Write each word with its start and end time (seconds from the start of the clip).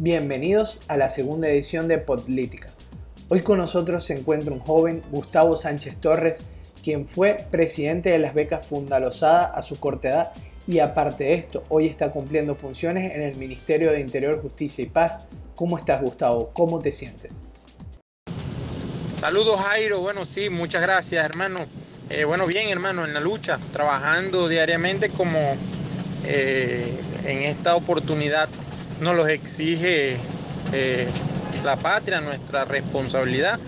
Bienvenidos 0.00 0.78
a 0.86 0.96
la 0.96 1.08
segunda 1.08 1.48
edición 1.48 1.88
de 1.88 1.98
Política. 1.98 2.68
Hoy 3.26 3.40
con 3.40 3.58
nosotros 3.58 4.04
se 4.04 4.14
encuentra 4.14 4.54
un 4.54 4.60
joven, 4.60 5.02
Gustavo 5.10 5.56
Sánchez 5.56 5.96
Torres, 5.96 6.38
quien 6.84 7.08
fue 7.08 7.38
presidente 7.50 8.10
de 8.10 8.20
las 8.20 8.32
becas 8.32 8.64
Fundalosada 8.64 9.46
a 9.46 9.60
su 9.60 9.80
corta 9.80 10.08
edad 10.08 10.32
y 10.68 10.78
aparte 10.78 11.24
de 11.24 11.34
esto, 11.34 11.64
hoy 11.68 11.86
está 11.86 12.12
cumpliendo 12.12 12.54
funciones 12.54 13.12
en 13.12 13.22
el 13.22 13.34
Ministerio 13.34 13.90
de 13.90 13.98
Interior, 13.98 14.40
Justicia 14.40 14.84
y 14.84 14.86
Paz. 14.86 15.26
¿Cómo 15.56 15.76
estás, 15.76 16.00
Gustavo? 16.00 16.50
¿Cómo 16.52 16.78
te 16.78 16.92
sientes? 16.92 17.32
Saludos, 19.10 19.58
Jairo. 19.58 19.98
Bueno, 19.98 20.24
sí, 20.24 20.48
muchas 20.48 20.80
gracias, 20.80 21.24
hermano. 21.24 21.58
Eh, 22.08 22.22
bueno, 22.22 22.46
bien, 22.46 22.68
hermano, 22.68 23.04
en 23.04 23.14
la 23.14 23.20
lucha, 23.20 23.58
trabajando 23.72 24.46
diariamente 24.46 25.08
como 25.08 25.40
eh, 26.24 26.86
en 27.24 27.38
esta 27.38 27.74
oportunidad 27.74 28.48
nos 29.00 29.16
los 29.16 29.28
exige 29.28 30.16
eh, 30.72 31.06
la 31.64 31.76
patria, 31.76 32.20
nuestra 32.20 32.64
responsabilidad 32.64 33.58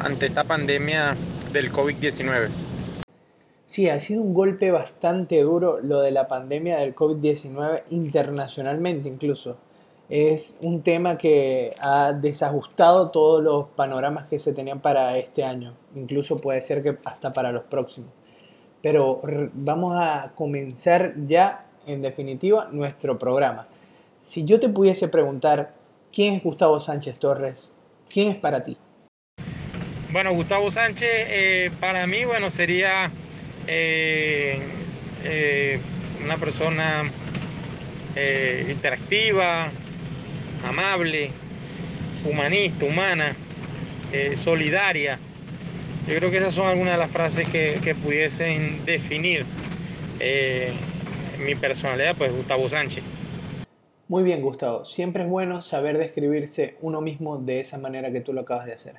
ante 0.00 0.26
esta 0.26 0.44
pandemia 0.44 1.16
del 1.52 1.72
COVID-19. 1.72 2.48
Sí, 3.64 3.88
ha 3.88 3.98
sido 3.98 4.22
un 4.22 4.34
golpe 4.34 4.70
bastante 4.70 5.40
duro 5.40 5.80
lo 5.80 6.00
de 6.00 6.10
la 6.10 6.28
pandemia 6.28 6.78
del 6.78 6.94
COVID-19 6.94 7.84
internacionalmente 7.90 9.08
incluso. 9.08 9.56
Es 10.10 10.58
un 10.60 10.82
tema 10.82 11.16
que 11.16 11.74
ha 11.80 12.12
desajustado 12.12 13.10
todos 13.10 13.42
los 13.42 13.68
panoramas 13.70 14.26
que 14.26 14.38
se 14.38 14.52
tenían 14.52 14.80
para 14.80 15.16
este 15.16 15.44
año, 15.44 15.74
incluso 15.94 16.36
puede 16.36 16.60
ser 16.60 16.82
que 16.82 16.98
hasta 17.06 17.32
para 17.32 17.52
los 17.52 17.64
próximos. 17.64 18.10
Pero 18.82 19.18
vamos 19.54 19.96
a 19.98 20.32
comenzar 20.34 21.14
ya, 21.26 21.64
en 21.86 22.02
definitiva, 22.02 22.68
nuestro 22.70 23.18
programa. 23.18 23.64
Si 24.24 24.46
yo 24.46 24.58
te 24.58 24.70
pudiese 24.70 25.06
preguntar, 25.08 25.74
¿quién 26.10 26.34
es 26.34 26.42
Gustavo 26.42 26.80
Sánchez 26.80 27.20
Torres? 27.20 27.68
¿Quién 28.08 28.30
es 28.30 28.36
para 28.36 28.64
ti? 28.64 28.74
Bueno, 30.12 30.32
Gustavo 30.32 30.70
Sánchez, 30.70 31.10
eh, 31.10 31.70
para 31.78 32.06
mí, 32.06 32.24
bueno, 32.24 32.50
sería 32.50 33.10
eh, 33.66 34.58
eh, 35.24 35.78
una 36.24 36.38
persona 36.38 37.04
interactiva, 38.70 39.68
amable, 40.66 41.30
humanista, 42.24 42.86
humana, 42.86 43.34
solidaria. 44.36 45.18
Yo 46.08 46.16
creo 46.16 46.30
que 46.30 46.38
esas 46.38 46.54
son 46.54 46.68
algunas 46.68 46.94
de 46.94 46.98
las 46.98 47.10
frases 47.10 47.48
que, 47.48 47.80
que 47.82 47.94
pudiesen 47.96 48.84
definir 48.86 49.44
mi 51.44 51.54
personalidad, 51.56 52.14
pues 52.16 52.32
Gustavo 52.32 52.68
Sánchez. 52.68 53.02
Muy 54.06 54.22
bien, 54.22 54.42
Gustavo. 54.42 54.84
Siempre 54.84 55.22
es 55.22 55.30
bueno 55.30 55.62
saber 55.62 55.96
describirse 55.96 56.76
uno 56.82 57.00
mismo 57.00 57.38
de 57.38 57.60
esa 57.60 57.78
manera 57.78 58.12
que 58.12 58.20
tú 58.20 58.34
lo 58.34 58.42
acabas 58.42 58.66
de 58.66 58.74
hacer. 58.74 58.96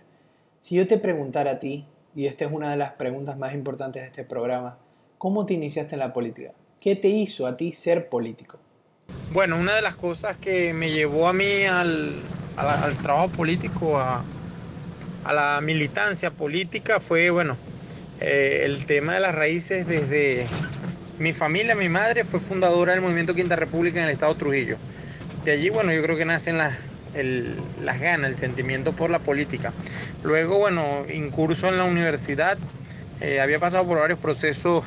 Si 0.60 0.76
yo 0.76 0.88
te 0.88 0.98
preguntara 0.98 1.52
a 1.52 1.60
ti, 1.60 1.86
y 2.16 2.26
esta 2.26 2.46
es 2.46 2.52
una 2.52 2.72
de 2.72 2.78
las 2.78 2.94
preguntas 2.94 3.38
más 3.38 3.54
importantes 3.54 4.02
de 4.02 4.08
este 4.08 4.24
programa, 4.24 4.80
¿cómo 5.20 5.46
te 5.46 5.54
iniciaste 5.54 5.94
en 5.94 6.00
la 6.00 6.12
política? 6.12 6.54
¿Qué 6.80 6.96
te 6.96 7.08
hizo 7.08 7.46
a 7.46 7.56
ti 7.56 7.72
ser 7.72 8.10
político? 8.10 8.58
Bueno, 9.32 9.60
una 9.60 9.76
de 9.76 9.84
las 9.84 9.94
cosas 9.94 10.38
que 10.38 10.74
me 10.74 10.90
llevó 10.90 11.28
a 11.28 11.34
mí 11.34 11.66
al, 11.66 12.16
trabajo 13.04 13.30
político, 13.30 14.00
a, 14.00 14.24
la 15.32 15.62
militancia 15.62 16.32
política, 16.32 17.00
fue, 17.00 17.30
bueno, 17.30 17.58
eh, 18.22 18.62
el 18.64 18.88
tema 18.88 19.14
de 19.14 19.20
las 19.20 19.36
raíces 19.36 19.86
desde 19.86 20.48
mi 21.20 21.32
familia, 21.32 21.76
mi 21.76 21.90
madre 21.90 22.24
fue 22.24 22.40
fundadora 22.40 22.94
del 22.94 23.02
movimiento 23.02 23.36
Quinta 23.36 23.56
República 23.56 24.00
en 24.00 24.06
el 24.06 24.12
estado 24.12 24.34
Trujillo 24.34 24.78
de 25.46 25.52
allí, 25.52 25.70
bueno, 25.70 25.94
yo 25.94 26.02
creo 26.02 26.18
que 26.18 26.26
nacen 26.26 26.58
las, 26.58 26.74
ganas, 28.02 28.32
el 28.32 28.36
sentimiento 28.36 28.94
por 28.94 29.12
la 29.12 29.20
política. 29.20 29.72
Luego, 30.24 30.58
bueno, 30.58 31.06
incurso 31.08 31.70
en 31.70 31.78
la 31.78 31.84
universidad, 31.84 32.58
eh, 33.22 33.40
había 33.40 33.60
pasado 33.60 33.86
por 33.86 34.00
varios 34.00 34.18
procesos 34.18 34.84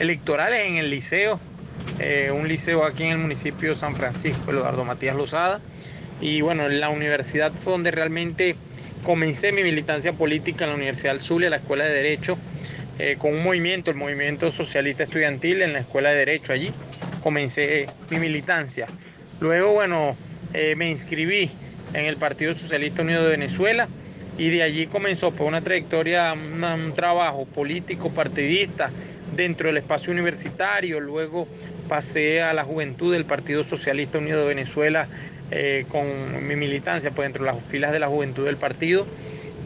electorales 0.00 0.66
en 0.66 0.76
el 0.76 0.90
liceo, 0.90 1.38
eh, 2.00 2.32
un 2.34 2.48
liceo 2.48 2.84
aquí 2.84 3.04
en 3.04 3.12
el 3.12 3.18
municipio 3.18 3.68
de 3.70 3.74
San 3.76 3.94
Francisco, 3.94 4.50
Eduardo 4.50 4.84
Matías 4.84 5.14
Lozada. 5.14 5.60
Y 6.20 6.40
bueno, 6.40 6.66
en 6.66 6.80
la 6.80 6.88
universidad 6.88 7.52
fue 7.52 7.72
donde 7.72 7.92
realmente 7.92 8.56
comencé 9.04 9.52
mi 9.52 9.62
militancia 9.62 10.12
política 10.12 10.64
en 10.64 10.70
la 10.70 10.76
Universidad 10.76 11.12
del 11.12 11.22
Zulia, 11.22 11.50
la 11.50 11.56
Escuela 11.56 11.84
de 11.84 11.94
Derecho, 11.94 12.36
eh, 12.98 13.14
con 13.16 13.32
un 13.32 13.44
movimiento, 13.44 13.92
el 13.92 13.96
Movimiento 13.96 14.50
Socialista 14.50 15.04
Estudiantil 15.04 15.62
en 15.62 15.72
la 15.72 15.78
Escuela 15.78 16.10
de 16.10 16.16
Derecho 16.16 16.52
allí. 16.52 16.72
Comencé 17.22 17.86
mi 18.10 18.18
militancia. 18.18 18.86
Luego, 19.40 19.72
bueno, 19.72 20.16
eh, 20.52 20.74
me 20.76 20.90
inscribí 20.90 21.50
en 21.94 22.04
el 22.04 22.16
Partido 22.16 22.52
Socialista 22.52 23.00
Unido 23.00 23.22
de 23.22 23.30
Venezuela 23.30 23.88
y 24.36 24.50
de 24.50 24.62
allí 24.62 24.86
comenzó 24.86 25.30
por 25.30 25.46
una 25.46 25.62
trayectoria, 25.62 26.34
un, 26.34 26.92
trabajo 26.94 27.46
político, 27.46 28.10
partidista 28.10 28.90
dentro 29.34 29.68
del 29.68 29.78
espacio 29.78 30.12
universitario. 30.12 31.00
Luego 31.00 31.48
pasé 31.88 32.42
a 32.42 32.52
la 32.52 32.64
juventud 32.64 33.12
del 33.12 33.24
Partido 33.24 33.64
Socialista 33.64 34.18
Unido 34.18 34.40
de 34.42 34.48
Venezuela 34.48 35.08
eh, 35.50 35.86
con 35.88 36.46
mi 36.46 36.56
militancia 36.56 37.10
pues, 37.10 37.24
dentro 37.24 37.44
de 37.44 37.52
las 37.52 37.64
filas 37.64 37.92
de 37.92 37.98
la 37.98 38.08
juventud 38.08 38.44
del 38.44 38.58
partido, 38.58 39.06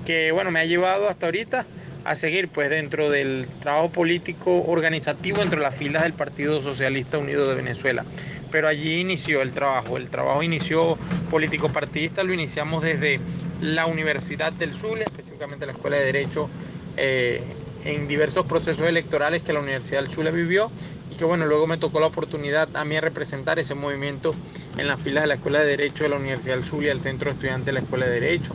que 0.07 0.31
bueno, 0.31 0.53
me 0.53 0.61
ha 0.61 0.65
llevado 0.65 1.09
hasta 1.09 1.27
ahorita 1.27 1.67
a 2.05 2.15
seguir 2.15 2.49
pues 2.49 2.71
dentro 2.71 3.11
del 3.11 3.47
trabajo 3.61 3.91
político 3.91 4.63
organizativo 4.67 5.43
entre 5.43 5.61
las 5.61 5.75
filas 5.77 6.03
del 6.03 6.13
Partido 6.13 6.61
Socialista 6.61 7.19
Unido 7.19 7.49
de 7.49 7.55
Venezuela. 7.55 8.05
Pero 8.51 8.69
allí 8.69 9.01
inició 9.01 9.43
el 9.43 9.53
trabajo, 9.53 9.97
el 9.97 10.11
trabajo 10.11 10.43
inició 10.43 10.99
político 11.31 11.71
partidista, 11.71 12.23
lo 12.23 12.35
iniciamos 12.35 12.83
desde 12.83 13.19
la 13.61 13.87
Universidad 13.87 14.53
del 14.53 14.75
Zulia, 14.75 15.05
específicamente 15.05 15.67
la 15.67 15.73
Escuela 15.73 15.97
de 15.97 16.05
Derecho, 16.05 16.49
eh, 16.97 17.43
en 17.85 18.07
diversos 18.07 18.47
procesos 18.47 18.87
electorales 18.87 19.43
que 19.43 19.53
la 19.53 19.61
Universidad 19.61 20.01
del 20.01 20.11
Zulia 20.11 20.31
vivió 20.31 20.71
y 21.11 21.17
que 21.17 21.25
bueno, 21.25 21.47
luego 21.47 21.67
me 21.67 21.77
tocó 21.79 22.01
la 22.01 22.07
oportunidad 22.07 22.69
a 22.75 22.85
mí 22.85 22.99
representar 23.01 23.59
ese 23.59 23.75
movimiento 23.75 24.35
en 24.79 24.89
las 24.89 25.01
filas 25.01 25.25
de 25.25 25.29
la 25.29 25.35
Escuela 25.35 25.61
de 25.61 25.67
Derecho 25.67 26.05
de 26.05 26.11
la 26.11 26.17
Universidad 26.17 26.57
del 26.57 26.65
Zulia, 26.65 26.93
el 26.93 27.01
Centro 27.01 27.27
de 27.27 27.33
Estudiantes 27.33 27.67
de 27.67 27.73
la 27.73 27.81
Escuela 27.81 28.07
de 28.07 28.21
Derecho. 28.21 28.55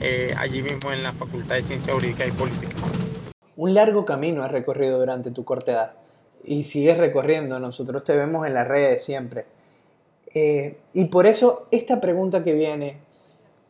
Eh, 0.00 0.32
allí 0.38 0.62
mismo 0.62 0.92
en 0.92 1.02
la 1.02 1.12
Facultad 1.12 1.56
de 1.56 1.62
Ciencia 1.62 1.92
Jurídica 1.92 2.24
y 2.24 2.30
Política. 2.30 2.76
Un 3.56 3.74
largo 3.74 4.04
camino 4.04 4.44
has 4.44 4.52
recorrido 4.52 4.98
durante 4.98 5.32
tu 5.32 5.44
corta 5.44 5.72
edad 5.72 5.92
y 6.44 6.64
sigues 6.64 6.98
recorriendo, 6.98 7.58
nosotros 7.58 8.04
te 8.04 8.16
vemos 8.16 8.46
en 8.46 8.54
las 8.54 8.68
redes 8.68 9.04
siempre. 9.04 9.46
Eh, 10.34 10.78
y 10.92 11.06
por 11.06 11.26
eso 11.26 11.66
esta 11.72 12.00
pregunta 12.00 12.44
que 12.44 12.52
viene, 12.52 12.98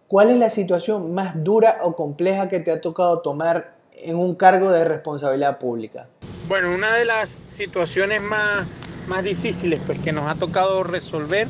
¿cuál 0.07 0.29
es 0.31 0.37
la 0.37 0.51
situación 0.51 1.15
más 1.15 1.43
dura 1.43 1.79
o 1.83 1.97
compleja 1.97 2.49
que 2.49 2.61
te 2.61 2.71
ha 2.71 2.81
tocado 2.81 3.21
tomar 3.21 3.75
en 3.93 4.17
un 4.17 4.35
cargo 4.35 4.71
de 4.71 4.85
responsabilidad 4.85 5.59
pública? 5.59 6.09
Bueno, 6.47 6.75
una 6.75 6.95
de 6.95 7.07
las 7.07 7.41
situaciones 7.47 8.21
más, 8.21 8.67
más 9.09 9.25
difíciles 9.25 9.81
pues, 9.87 9.99
que 9.99 10.13
nos 10.13 10.27
ha 10.27 10.35
tocado 10.35 10.83
resolver 10.83 11.49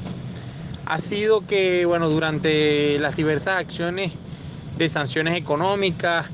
ha 0.86 0.98
sido 0.98 1.46
que, 1.46 1.84
bueno, 1.84 2.08
durante 2.08 2.98
las 3.00 3.16
diversas 3.16 3.56
acciones 3.58 4.12
de 4.78 4.88
sanciones 4.88 5.36
económicas, 5.36 6.26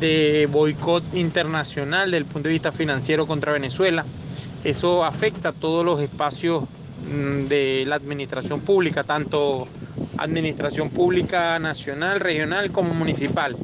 de 0.00 0.48
boicot 0.50 1.04
internacional 1.14 2.10
desde 2.10 2.18
el 2.18 2.24
punto 2.24 2.48
de 2.48 2.54
vista 2.54 2.72
financiero 2.72 3.26
contra 3.26 3.52
Venezuela. 3.52 4.04
Eso 4.64 5.04
afecta 5.04 5.50
a 5.50 5.52
todos 5.52 5.84
los 5.84 6.00
espacios 6.00 6.64
mm, 6.64 7.46
de 7.48 7.84
la 7.86 7.96
administración 7.96 8.60
pública, 8.60 9.04
tanto 9.04 9.68
administración 10.16 10.90
pública 10.90 11.58
nacional, 11.58 12.20
regional 12.20 12.70
como 12.70 12.94
municipal. 12.94 13.56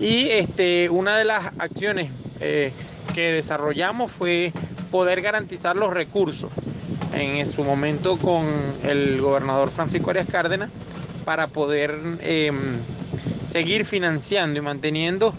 Y 0.00 0.30
este, 0.30 0.88
una 0.88 1.18
de 1.18 1.24
las 1.26 1.52
acciones 1.58 2.10
eh, 2.40 2.72
que 3.14 3.32
desarrollamos 3.32 4.10
fue 4.10 4.52
poder 4.90 5.20
garantizar 5.20 5.76
los 5.76 5.92
recursos 5.92 6.50
en 7.12 7.44
su 7.44 7.64
momento 7.64 8.16
con 8.16 8.46
el 8.82 9.20
gobernador 9.20 9.70
Francisco 9.70 10.10
Arias 10.10 10.26
Cárdenas 10.26 10.70
para 11.24 11.48
poder 11.48 11.98
em, 12.22 12.54
seguir 13.50 13.84
financiando 13.84 14.58
y 14.58 14.62
manteniendo 14.62 15.34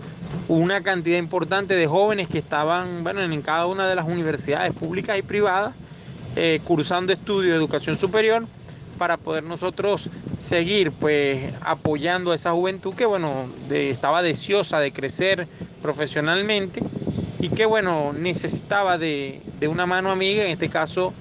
una 0.49 0.81
cantidad 0.81 1.17
importante 1.17 1.75
de 1.75 1.87
jóvenes 1.87 2.27
que 2.27 2.39
estaban 2.39 3.03
bueno, 3.03 3.23
en 3.23 3.41
cada 3.41 3.65
una 3.67 3.87
de 3.87 3.95
las 3.95 4.05
universidades 4.05 4.73
públicas 4.73 5.17
y 5.17 5.21
privadas 5.21 5.73
eh, 6.35 6.59
cursando 6.65 7.13
estudios 7.13 7.51
de 7.51 7.57
educación 7.57 7.97
superior 7.97 8.45
para 8.97 9.15
poder 9.17 9.43
nosotros 9.43 10.09
seguir 10.37 10.91
pues 10.91 11.53
apoyando 11.61 12.31
a 12.31 12.35
esa 12.35 12.51
juventud 12.51 12.93
que 12.93 13.05
bueno 13.05 13.45
estaba 13.69 14.21
deseosa 14.21 14.79
de 14.79 14.91
crecer 14.91 15.47
profesionalmente 15.81 16.83
y 17.39 17.47
que 17.49 17.65
bueno 17.65 18.13
necesitaba 18.13 18.97
de, 18.97 19.41
de, 19.59 19.67
una 19.69 19.85
mano 19.85 20.11
amiga 20.11 20.43
en 20.43 20.51
este 20.51 20.69
caso 20.69 21.13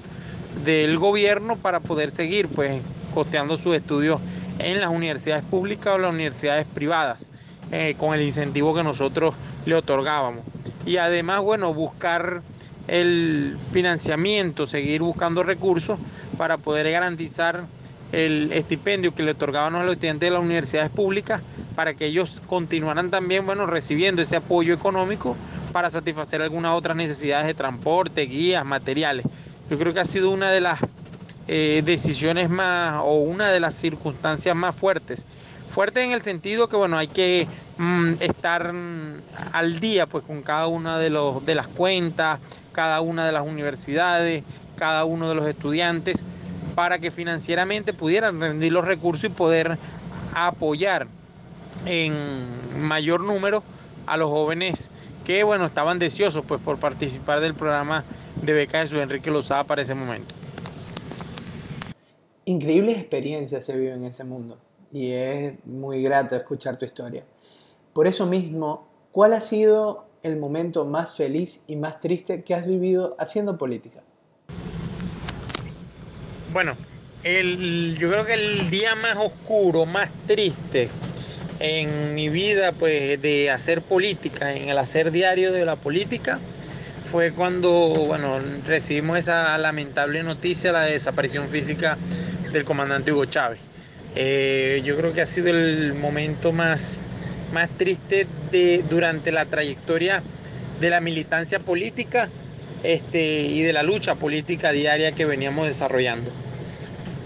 del 0.64 0.98
gobierno 0.98 1.56
para 1.56 1.81
poder 1.81 2.10
seguir 2.10 2.48
pues 2.48 2.82
costeando 3.14 3.56
sus 3.56 3.76
estudios 3.76 4.20
en 4.66 4.80
las 4.80 4.90
universidades 4.90 5.44
públicas 5.44 5.94
o 5.94 5.98
las 5.98 6.12
universidades 6.12 6.66
privadas, 6.66 7.30
eh, 7.72 7.94
con 7.98 8.14
el 8.14 8.22
incentivo 8.22 8.74
que 8.74 8.82
nosotros 8.82 9.34
le 9.66 9.74
otorgábamos. 9.74 10.44
Y 10.86 10.96
además, 10.96 11.40
bueno, 11.42 11.72
buscar 11.74 12.42
el 12.88 13.56
financiamiento, 13.72 14.66
seguir 14.66 15.02
buscando 15.02 15.42
recursos 15.42 15.98
para 16.36 16.56
poder 16.56 16.90
garantizar 16.90 17.64
el 18.12 18.50
estipendio 18.52 19.14
que 19.14 19.22
le 19.22 19.32
otorgaban 19.32 19.76
a 19.76 19.84
los 19.84 19.94
estudiantes 19.94 20.26
de 20.26 20.30
las 20.32 20.42
universidades 20.42 20.90
públicas 20.90 21.40
para 21.76 21.94
que 21.94 22.06
ellos 22.06 22.42
continuaran 22.46 23.10
también, 23.10 23.46
bueno, 23.46 23.66
recibiendo 23.66 24.22
ese 24.22 24.36
apoyo 24.36 24.74
económico 24.74 25.36
para 25.72 25.90
satisfacer 25.90 26.42
algunas 26.42 26.76
otras 26.76 26.96
necesidades 26.96 27.46
de 27.46 27.54
transporte, 27.54 28.22
guías, 28.22 28.64
materiales. 28.66 29.24
Yo 29.70 29.78
creo 29.78 29.94
que 29.94 30.00
ha 30.00 30.04
sido 30.04 30.30
una 30.30 30.50
de 30.50 30.60
las 30.60 30.80
eh, 31.52 31.82
decisiones 31.85 32.49
más 32.49 33.00
o 33.02 33.14
una 33.17 33.50
de 33.50 33.58
las 33.58 33.75
circunstancias 33.75 34.55
más 34.55 34.73
fuertes. 34.73 35.26
Fuerte 35.69 36.00
en 36.00 36.12
el 36.12 36.23
sentido 36.23 36.69
que, 36.69 36.76
bueno, 36.76 36.97
hay 36.97 37.08
que 37.08 37.49
mm, 37.76 38.12
estar 38.20 38.73
mm, 38.73 39.20
al 39.50 39.81
día 39.81 40.06
pues 40.06 40.25
con 40.25 40.43
cada 40.43 40.69
una 40.69 41.00
de, 41.00 41.11
los, 41.11 41.44
de 41.44 41.56
las 41.56 41.67
cuentas, 41.67 42.38
cada 42.70 43.00
una 43.00 43.26
de 43.26 43.32
las 43.32 43.44
universidades, 43.44 44.44
cada 44.76 45.05
uno 45.05 45.29
de 45.29 45.35
los 45.35 45.49
estudiantes 45.49 46.25
para 46.76 47.00
que 47.00 47.11
financieramente 47.11 47.93
pudieran 47.93 48.38
rendir 48.38 48.70
los 48.70 48.85
recursos 48.85 49.25
y 49.25 49.29
poder 49.31 49.76
apoyar 50.32 51.08
en 51.85 52.14
mayor 52.79 53.23
número 53.25 53.64
a 54.06 54.17
los 54.17 54.31
jóvenes 54.31 54.93
que 55.25 55.43
bueno 55.43 55.67
estaban 55.67 55.99
deseosos 55.99 56.44
pues 56.46 56.61
por 56.61 56.79
participar 56.79 57.41
del 57.41 57.55
programa 57.55 58.05
de 58.41 58.53
beca 58.53 58.79
de 58.79 58.87
su 58.87 59.00
Enrique 59.00 59.32
Lozada 59.32 59.64
para 59.64 59.82
ese 59.82 59.96
momento. 59.96 60.32
Increíbles 62.50 62.99
experiencias 62.99 63.64
se 63.64 63.76
viven 63.76 63.99
en 63.99 64.05
ese 64.06 64.25
mundo 64.25 64.58
y 64.93 65.12
es 65.12 65.55
muy 65.67 66.02
grato 66.02 66.35
escuchar 66.35 66.76
tu 66.76 66.85
historia. 66.85 67.23
Por 67.93 68.08
eso 68.08 68.26
mismo, 68.26 68.88
¿cuál 69.12 69.35
ha 69.35 69.41
sido 69.41 70.06
el 70.25 70.37
momento 70.37 70.85
más 70.85 71.14
feliz 71.14 71.62
y 71.69 71.76
más 71.76 72.00
triste 72.00 72.43
que 72.43 72.52
has 72.55 72.67
vivido 72.67 73.14
haciendo 73.20 73.56
política? 73.56 74.02
Bueno, 76.52 76.73
el, 77.23 77.97
yo 77.97 78.11
creo 78.11 78.26
que 78.26 78.35
el 78.35 78.69
día 78.69 78.96
más 78.96 79.17
oscuro, 79.17 79.87
más 79.87 80.11
triste 80.26 80.88
en 81.61 82.17
mi 82.17 82.31
vida, 82.31 82.73
pues 82.73 83.23
de 83.23 83.49
hacer 83.49 83.81
política, 83.81 84.53
en 84.56 84.70
el 84.70 84.79
hacer 84.79 85.12
diario 85.12 85.53
de 85.53 85.64
la 85.64 85.76
política, 85.76 86.41
fue 87.12 87.31
cuando, 87.31 87.70
bueno, 88.08 88.41
recibimos 88.67 89.19
esa 89.19 89.56
lamentable 89.56 90.25
noticia, 90.25 90.73
la 90.73 90.82
desaparición 90.82 91.46
física 91.49 91.96
del 92.52 92.64
comandante 92.64 93.12
Hugo 93.12 93.25
Chávez. 93.25 93.58
Eh, 94.17 94.82
yo 94.85 94.97
creo 94.97 95.12
que 95.12 95.20
ha 95.20 95.26
sido 95.26 95.49
el 95.49 95.94
momento 95.94 96.52
más, 96.52 97.02
más 97.52 97.70
triste 97.70 98.26
de, 98.50 98.85
durante 98.88 99.31
la 99.32 99.47
trayectoria 99.47 100.23
de 100.81 100.91
la 100.91 101.00
militancia 101.00 101.58
política 101.61 102.29
este, 102.82 103.43
y 103.43 103.62
de 103.62 103.73
la 103.73 103.82
lucha 103.82 104.14
política 104.14 104.73
diaria 104.73 105.12
que 105.12 105.26
veníamos 105.26 105.67
desarrollando. 105.67 106.31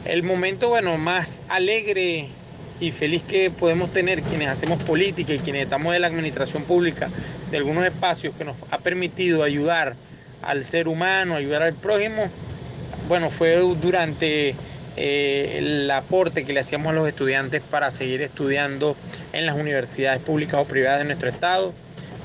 El 0.04 0.22
momento, 0.22 0.68
bueno, 0.68 0.98
más 0.98 1.42
alegre 1.48 2.28
y 2.80 2.90
feliz 2.90 3.22
que 3.22 3.50
podemos 3.50 3.92
tener 3.92 4.20
quienes 4.22 4.48
hacemos 4.48 4.82
política 4.82 5.32
y 5.32 5.38
quienes 5.38 5.64
estamos 5.64 5.94
en 5.94 6.02
la 6.02 6.08
administración 6.08 6.64
pública 6.64 7.08
de 7.50 7.56
algunos 7.56 7.84
espacios 7.84 8.34
que 8.34 8.44
nos 8.44 8.56
ha 8.70 8.78
permitido 8.78 9.42
ayudar 9.42 9.94
al 10.42 10.64
ser 10.64 10.88
humano, 10.88 11.36
ayudar 11.36 11.62
al 11.62 11.72
prójimo, 11.72 12.28
bueno, 13.08 13.30
fue 13.30 13.56
durante 13.80 14.54
eh, 14.96 15.56
el 15.58 15.90
aporte 15.90 16.44
que 16.44 16.52
le 16.52 16.60
hacíamos 16.60 16.88
a 16.88 16.92
los 16.92 17.08
estudiantes 17.08 17.62
para 17.62 17.90
seguir 17.90 18.22
estudiando 18.22 18.96
en 19.32 19.46
las 19.46 19.56
universidades 19.56 20.22
públicas 20.22 20.60
o 20.60 20.64
privadas 20.64 21.00
de 21.00 21.06
nuestro 21.06 21.28
estado 21.28 21.74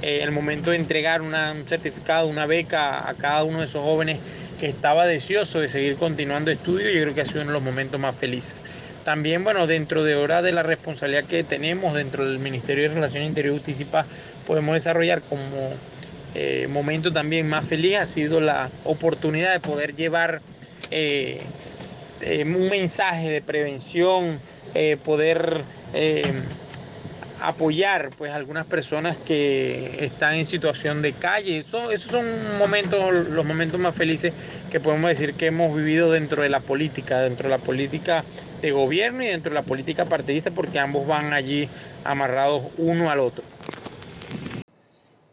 eh, 0.02 0.22
el 0.24 0.32
momento 0.32 0.72
de 0.72 0.78
entregar 0.78 1.22
un 1.22 1.34
certificado, 1.68 2.28
una 2.28 2.46
beca 2.46 3.10
a 3.10 3.14
cada 3.16 3.44
uno 3.44 3.60
de 3.60 3.66
esos 3.66 3.84
jóvenes 3.84 4.18
que 4.60 4.68
estaba 4.68 5.06
deseoso 5.06 5.60
de 5.60 5.68
seguir 5.68 5.96
continuando 5.96 6.52
estudios, 6.52 6.94
yo 6.94 7.02
creo 7.02 7.14
que 7.14 7.22
ha 7.22 7.26
sido 7.26 7.42
uno 7.42 7.52
de 7.52 7.54
los 7.54 7.64
momentos 7.64 8.00
más 8.00 8.16
felices. 8.16 8.64
También, 9.04 9.44
bueno, 9.44 9.68
dentro 9.68 10.04
de 10.04 10.16
hora 10.16 10.42
de 10.42 10.52
la 10.52 10.64
responsabilidad 10.64 11.26
que 11.26 11.44
tenemos 11.44 11.94
dentro 11.96 12.26
del 12.26 12.40
Ministerio 12.40 12.84
de 12.84 12.96
Relaciones 12.96 13.30
Interior 13.30 13.56
y 13.56 13.58
Justicia 13.58 14.06
podemos 14.48 14.74
desarrollar 14.74 15.22
como 15.22 15.42
eh, 16.36 16.68
momento 16.70 17.12
también 17.12 17.50
más 17.50 17.66
feliz 17.66 17.98
ha 17.98 18.06
sido 18.06 18.40
la 18.40 18.70
oportunidad 18.86 19.52
de 19.52 19.60
poder 19.60 19.96
llevar 19.96 20.42
eh, 20.92 21.42
un 22.22 22.70
mensaje 22.70 23.30
de 23.30 23.42
prevención, 23.42 24.40
poder 25.06 25.62
apoyar 27.42 28.10
pues 28.18 28.34
algunas 28.34 28.66
personas 28.66 29.16
que 29.16 30.04
están 30.04 30.34
en 30.34 30.46
situación 30.46 31.02
de 31.02 31.14
calle. 31.14 31.60
Eso, 31.60 31.90
esos 31.90 32.12
son 32.12 32.26
momentos, 32.58 33.30
los 33.30 33.46
momentos 33.46 33.80
más 33.80 33.96
felices 33.96 34.34
que 34.70 34.82
podemos 34.82 35.08
decir 35.10 35.34
que 35.36 35.48
hemos 35.48 35.74
vivido 35.76 36.12
dentro 36.12 36.44
de 36.44 36.50
la 36.50 36.60
política, 36.60 37.22
dentro 37.22 37.44
de 37.44 37.58
la 37.58 37.64
política 37.64 38.26
de 38.62 38.72
gobierno 38.72 39.24
y 39.24 39.28
dentro 39.28 39.52
de 39.52 39.56
la 39.56 39.64
política 39.64 40.04
partidista, 40.04 40.52
porque 40.52 40.80
ambos 40.80 41.08
van 41.08 41.32
allí 41.32 41.70
amarrados 42.04 42.64
uno 42.78 43.10
al 43.10 43.22
otro. 43.22 43.44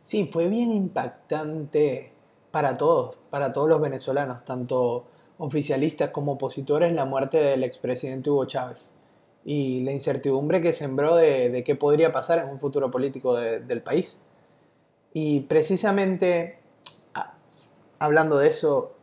Sí, 0.02 0.30
fue 0.32 0.48
bien 0.48 0.70
impactante 0.70 2.12
para 2.52 2.78
todos, 2.78 3.16
para 3.30 3.52
todos 3.52 3.68
los 3.68 3.80
venezolanos, 3.80 4.44
tanto 4.44 5.06
oficialistas 5.38 6.10
como 6.10 6.32
opositores, 6.32 6.92
la 6.92 7.04
muerte 7.04 7.38
del 7.38 7.64
expresidente 7.64 8.30
Hugo 8.30 8.46
Chávez 8.46 8.92
y 9.44 9.82
la 9.84 9.92
incertidumbre 9.92 10.60
que 10.60 10.72
sembró 10.72 11.14
de, 11.14 11.62
qué 11.64 11.76
podría 11.76 12.10
pasar 12.10 12.40
en 12.40 12.48
un 12.48 12.58
futuro 12.58 12.90
político 12.90 13.34
del 13.36 13.82
país. 13.82 14.20
Y 15.12 15.40
precisamente, 15.40 16.58
hablando 17.98 18.38
de 18.38 18.48
eso, 18.48 18.96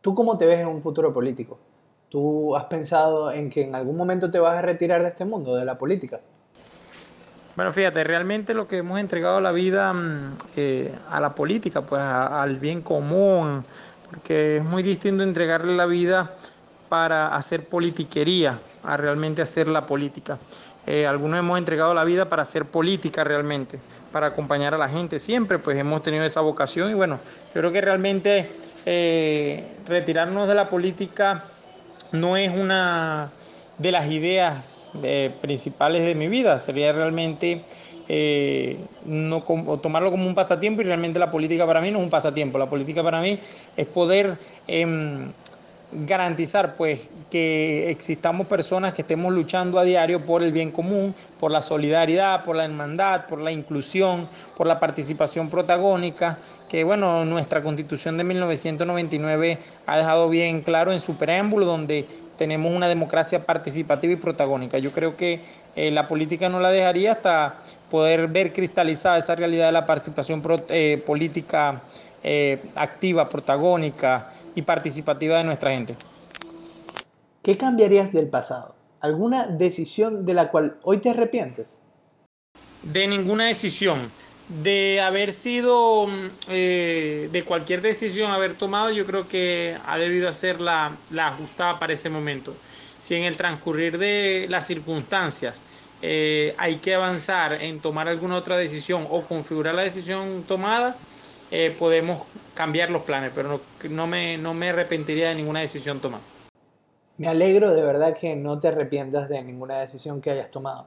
¿tú 0.00 0.14
cómo 0.14 0.38
te 0.38 0.46
ves 0.46 0.60
en 0.60 0.68
un 0.68 0.80
futuro 0.80 1.12
político? 1.12 1.58
¿Tú 2.08 2.54
has 2.54 2.64
pensado 2.64 3.32
en 3.32 3.50
que 3.50 3.64
en 3.64 3.74
algún 3.74 3.96
momento 3.96 4.30
te 4.30 4.38
vas 4.38 4.56
a 4.56 4.62
retirar 4.62 5.02
de 5.02 5.08
este 5.08 5.24
mundo, 5.24 5.56
de 5.56 5.64
la 5.64 5.76
política? 5.76 6.20
Bueno, 7.56 7.72
fíjate, 7.72 8.04
realmente 8.04 8.52
lo 8.52 8.68
que 8.68 8.78
hemos 8.78 9.00
entregado 9.00 9.40
la 9.40 9.50
vida 9.50 9.92
mm, 9.92 10.36
eh, 10.56 10.94
a 11.10 11.20
la 11.20 11.34
política, 11.34 11.80
pues 11.80 12.02
al 12.02 12.58
bien 12.58 12.82
común, 12.82 13.64
porque 14.10 14.58
es 14.58 14.64
muy 14.64 14.82
distinto 14.82 15.22
entregarle 15.22 15.76
la 15.76 15.86
vida 15.86 16.34
para 16.88 17.34
hacer 17.34 17.64
politiquería, 17.64 18.58
a 18.84 18.96
realmente 18.96 19.42
hacer 19.42 19.68
la 19.68 19.86
política. 19.86 20.38
Eh, 20.86 21.06
algunos 21.06 21.40
hemos 21.40 21.58
entregado 21.58 21.92
la 21.94 22.04
vida 22.04 22.28
para 22.28 22.42
hacer 22.42 22.64
política 22.64 23.24
realmente, 23.24 23.80
para 24.12 24.28
acompañar 24.28 24.74
a 24.74 24.78
la 24.78 24.88
gente. 24.88 25.18
Siempre 25.18 25.58
pues 25.58 25.76
hemos 25.76 26.02
tenido 26.02 26.24
esa 26.24 26.40
vocación 26.40 26.90
y 26.90 26.94
bueno, 26.94 27.18
yo 27.54 27.60
creo 27.60 27.72
que 27.72 27.80
realmente 27.80 28.48
eh, 28.84 29.76
retirarnos 29.86 30.46
de 30.46 30.54
la 30.54 30.68
política 30.68 31.44
no 32.12 32.36
es 32.36 32.52
una 32.54 33.30
de 33.78 33.92
las 33.92 34.10
ideas 34.10 34.90
eh, 35.02 35.30
principales 35.40 36.06
de 36.06 36.14
mi 36.14 36.28
vida, 36.28 36.58
sería 36.60 36.92
realmente 36.92 37.62
no 39.04 39.42
tomarlo 39.82 40.12
como 40.12 40.28
un 40.28 40.34
pasatiempo 40.36 40.80
y 40.80 40.84
realmente 40.84 41.18
la 41.18 41.28
política 41.28 41.66
para 41.66 41.80
mí 41.80 41.90
no 41.90 41.98
es 41.98 42.04
un 42.04 42.10
pasatiempo, 42.10 42.56
la 42.56 42.70
política 42.70 43.02
para 43.02 43.20
mí 43.20 43.36
es 43.76 43.86
poder 43.86 44.38
em, 44.68 45.32
garantizar 45.92 46.74
pues 46.76 47.10
que 47.30 47.90
existamos 47.90 48.46
personas 48.46 48.92
que 48.92 49.02
estemos 49.02 49.32
luchando 49.32 49.78
a 49.78 49.84
diario 49.84 50.20
por 50.20 50.42
el 50.42 50.52
bien 50.52 50.70
común, 50.70 51.14
por 51.38 51.50
la 51.50 51.62
solidaridad, 51.62 52.44
por 52.44 52.56
la 52.56 52.64
hermandad, 52.64 53.26
por 53.26 53.40
la 53.40 53.52
inclusión, 53.52 54.28
por 54.56 54.66
la 54.66 54.80
participación 54.80 55.48
protagónica, 55.48 56.38
que 56.68 56.84
bueno, 56.84 57.24
nuestra 57.24 57.62
Constitución 57.62 58.16
de 58.16 58.24
1999 58.24 59.58
ha 59.86 59.96
dejado 59.96 60.28
bien 60.28 60.62
claro 60.62 60.92
en 60.92 61.00
su 61.00 61.16
preámbulo 61.16 61.66
donde 61.66 62.06
tenemos 62.36 62.72
una 62.74 62.88
democracia 62.88 63.44
participativa 63.44 64.12
y 64.12 64.16
protagónica. 64.16 64.78
Yo 64.78 64.92
creo 64.92 65.16
que 65.16 65.40
eh, 65.74 65.90
la 65.90 66.06
política 66.06 66.48
no 66.48 66.60
la 66.60 66.70
dejaría 66.70 67.12
hasta 67.12 67.56
poder 67.90 68.28
ver 68.28 68.52
cristalizada 68.52 69.18
esa 69.18 69.34
realidad 69.34 69.66
de 69.66 69.72
la 69.72 69.86
participación 69.86 70.42
eh, 70.68 71.02
política 71.06 71.82
eh, 72.22 72.60
activa, 72.74 73.28
protagónica, 73.28 74.30
y 74.56 74.62
participativa 74.62 75.38
de 75.38 75.44
nuestra 75.44 75.70
gente. 75.70 75.94
¿Qué 77.42 77.56
cambiarías 77.56 78.12
del 78.12 78.26
pasado? 78.26 78.74
¿Alguna 79.00 79.46
decisión 79.46 80.26
de 80.26 80.34
la 80.34 80.50
cual 80.50 80.78
hoy 80.82 80.98
te 80.98 81.10
arrepientes? 81.10 81.80
De 82.82 83.06
ninguna 83.06 83.46
decisión. 83.46 84.00
De 84.48 85.00
haber 85.00 85.32
sido, 85.32 86.06
mm, 86.06 86.30
eh, 86.50 87.28
de 87.32 87.42
cualquier 87.42 87.82
decisión 87.82 88.30
haber 88.30 88.54
tomado, 88.54 88.90
yo 88.90 89.04
creo 89.04 89.26
que 89.26 89.76
ha 89.84 89.98
debido 89.98 90.32
ser 90.32 90.60
la, 90.60 90.96
ajustada 91.18 91.80
para 91.80 91.92
ese 91.92 92.08
momento. 92.10 92.54
Si 93.00 93.16
en 93.16 93.24
el 93.24 93.36
transcurrir 93.36 93.98
de 93.98 94.46
las 94.48 94.66
circunstancias 94.66 95.62
eh, 96.00 96.54
hay 96.58 96.76
que 96.76 96.94
avanzar 96.94 97.54
en 97.54 97.80
tomar 97.80 98.08
alguna 98.08 98.36
otra 98.36 98.56
decisión 98.56 99.06
o 99.10 99.22
configurar 99.22 99.74
la 99.74 99.82
decisión 99.82 100.44
tomada, 100.46 100.96
eh, 101.50 101.74
podemos 101.76 102.26
cambiar 102.54 102.90
los 102.90 103.02
planes, 103.02 103.32
pero 103.34 103.60
no, 103.90 104.06
me, 104.06 104.38
no 104.38 104.54
me 104.54 104.70
arrepentiría 104.70 105.30
de 105.30 105.34
ninguna 105.34 105.60
decisión 105.60 106.00
tomada. 106.00 106.22
Me 107.18 107.28
alegro 107.28 107.74
de 107.74 107.82
verdad 107.82 108.16
que 108.16 108.36
no 108.36 108.60
te 108.60 108.68
arrepientas 108.68 109.28
de 109.28 109.42
ninguna 109.42 109.80
decisión 109.80 110.20
que 110.20 110.30
hayas 110.30 110.50
tomado. 110.50 110.86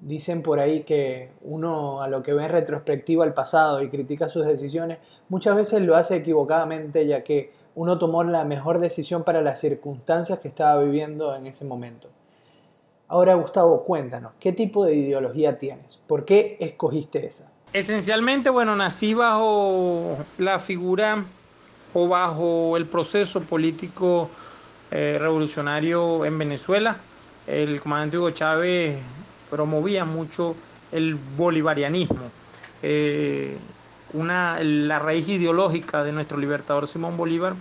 Dicen 0.00 0.42
por 0.42 0.60
ahí 0.60 0.84
que 0.84 1.30
uno 1.42 2.02
a 2.02 2.08
lo 2.08 2.22
que 2.22 2.32
ve 2.32 2.44
en 2.44 2.50
retrospectiva 2.50 3.24
al 3.24 3.34
pasado 3.34 3.82
y 3.82 3.88
critica 3.88 4.28
sus 4.28 4.46
decisiones, 4.46 4.98
muchas 5.28 5.56
veces 5.56 5.82
lo 5.82 5.96
hace 5.96 6.16
equivocadamente 6.16 7.06
ya 7.06 7.24
que 7.24 7.52
uno 7.74 7.98
tomó 7.98 8.22
la 8.24 8.44
mejor 8.44 8.78
decisión 8.78 9.24
para 9.24 9.42
las 9.42 9.60
circunstancias 9.60 10.38
que 10.38 10.48
estaba 10.48 10.82
viviendo 10.82 11.34
en 11.34 11.46
ese 11.46 11.64
momento. 11.64 12.08
Ahora, 13.08 13.34
Gustavo, 13.34 13.84
cuéntanos, 13.84 14.32
¿qué 14.38 14.52
tipo 14.52 14.84
de 14.84 14.94
ideología 14.94 15.58
tienes? 15.58 15.98
¿Por 16.06 16.24
qué 16.24 16.56
escogiste 16.60 17.26
esa? 17.26 17.50
Esencialmente, 17.72 18.50
bueno, 18.50 18.76
nací 18.76 19.14
bajo 19.14 20.16
la 20.38 20.58
figura 20.58 21.24
o 21.94 22.08
bajo 22.08 22.76
el 22.76 22.86
proceso 22.86 23.40
político 23.40 24.28
eh, 24.90 25.16
revolucionario 25.20 26.24
en 26.24 26.38
Venezuela. 26.38 26.96
El 27.46 27.80
comandante 27.80 28.18
Hugo 28.18 28.30
Chávez 28.30 28.98
promovía 29.50 30.04
mucho 30.04 30.54
el 30.92 31.16
bolivarianismo. 31.36 32.30
Eh, 32.82 33.56
una, 34.12 34.58
la 34.60 34.98
raíz 34.98 35.28
ideológica 35.28 36.02
de 36.02 36.12
nuestro 36.12 36.38
libertador 36.38 36.88
Simón 36.88 37.16
Bolívar, 37.16 37.54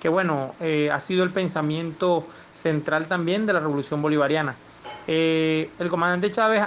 que 0.00 0.08
bueno, 0.08 0.54
eh, 0.60 0.90
ha 0.92 1.00
sido 1.00 1.24
el 1.24 1.30
pensamiento 1.30 2.26
central 2.54 3.08
también 3.08 3.46
de 3.46 3.52
la 3.52 3.60
revolución 3.60 4.00
bolivariana. 4.00 4.54
Eh, 5.06 5.70
el 5.78 5.88
comandante 5.88 6.30
Chávez 6.30 6.62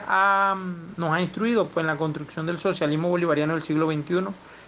nos 0.97 1.13
ha 1.13 1.21
instruido 1.21 1.67
pues, 1.67 1.83
en 1.83 1.87
la 1.87 1.95
construcción 1.95 2.45
del 2.45 2.57
socialismo 2.57 3.09
bolivariano 3.09 3.53
del 3.53 3.61
siglo 3.61 3.87
XXI, 3.89 4.25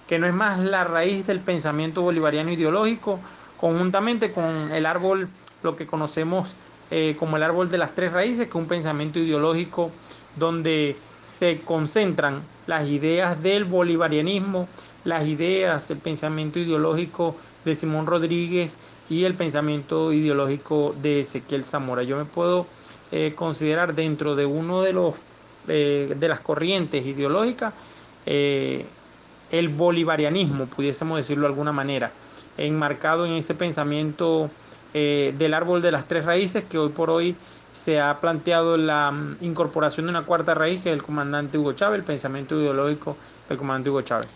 que 0.08 0.20
no 0.20 0.28
es 0.28 0.34
más 0.34 0.60
la 0.60 0.84
raíz 0.84 1.28
del 1.28 1.40
pensamiento 1.40 2.02
bolivariano 2.02 2.52
ideológico, 2.52 3.20
conjuntamente 3.60 4.32
con 4.32 4.72
el 4.72 4.86
árbol, 4.86 5.28
lo 5.64 5.76
que 5.76 5.88
conocemos 5.88 6.56
eh, 6.92 7.16
como 7.18 7.38
el 7.38 7.44
árbol 7.44 7.70
de 7.70 7.78
las 7.78 7.96
tres 7.96 8.14
raíces, 8.14 8.48
que 8.48 8.52
es 8.52 8.56
un 8.56 8.68
pensamiento 8.68 9.20
ideológico 9.20 9.92
donde 10.36 10.96
se 11.22 11.62
concentran 11.62 12.42
las 12.68 12.88
ideas 12.88 13.42
del 13.42 13.66
bolivarianismo, 13.66 14.68
las 15.04 15.26
ideas, 15.28 15.90
el 15.92 15.98
pensamiento 15.98 16.60
ideológico 16.60 17.36
de 17.66 17.76
Simón 17.76 18.06
Rodríguez 18.06 18.78
y 19.10 19.24
el 19.24 19.34
pensamiento 19.34 20.14
ideológico 20.14 20.96
de 21.02 21.22
Ezequiel 21.22 21.64
Zamora. 21.64 22.04
Yo 22.04 22.18
me 22.18 22.26
puedo 22.26 22.68
eh, 23.12 23.34
considerar 23.36 23.96
dentro 23.96 24.36
de 24.36 24.46
uno 24.46 24.82
de 24.82 24.94
los 24.94 25.14
eh, 25.68 26.14
de 26.18 26.28
las 26.28 26.42
corrientes 26.42 27.06
ideológicas 27.06 27.74
el 29.54 29.70
bolivarianismo, 29.70 30.66
pudiésemos 30.66 31.18
decirlo 31.18 31.44
de 31.44 31.50
alguna 31.50 31.72
manera, 31.72 32.12
enmarcado 32.58 33.26
en 33.28 33.34
ese 33.34 33.54
pensamiento 33.54 34.50
del 34.94 35.54
árbol 35.54 35.82
de 35.82 35.92
las 35.92 36.08
tres 36.08 36.26
raíces 36.26 36.64
que 36.64 36.78
hoy 36.78 36.90
por 36.90 37.10
hoy 37.10 37.36
se 37.74 38.00
ha 38.00 38.20
planteado 38.22 38.78
la 38.78 39.12
mm, 39.12 39.38
incorporación 39.42 40.06
de 40.06 40.12
una 40.12 40.26
cuarta 40.26 40.54
raíz 40.54 40.84
que 40.84 40.90
es 40.90 40.94
el 40.94 41.04
comandante 41.04 41.58
Hugo 41.58 41.74
Chávez, 41.74 42.00
el 42.00 42.06
pensamiento 42.06 42.56
ideológico 42.56 43.18
del 43.50 43.58
comandante 43.58 43.90
Hugo 43.90 44.02
Chávez. 44.04 44.28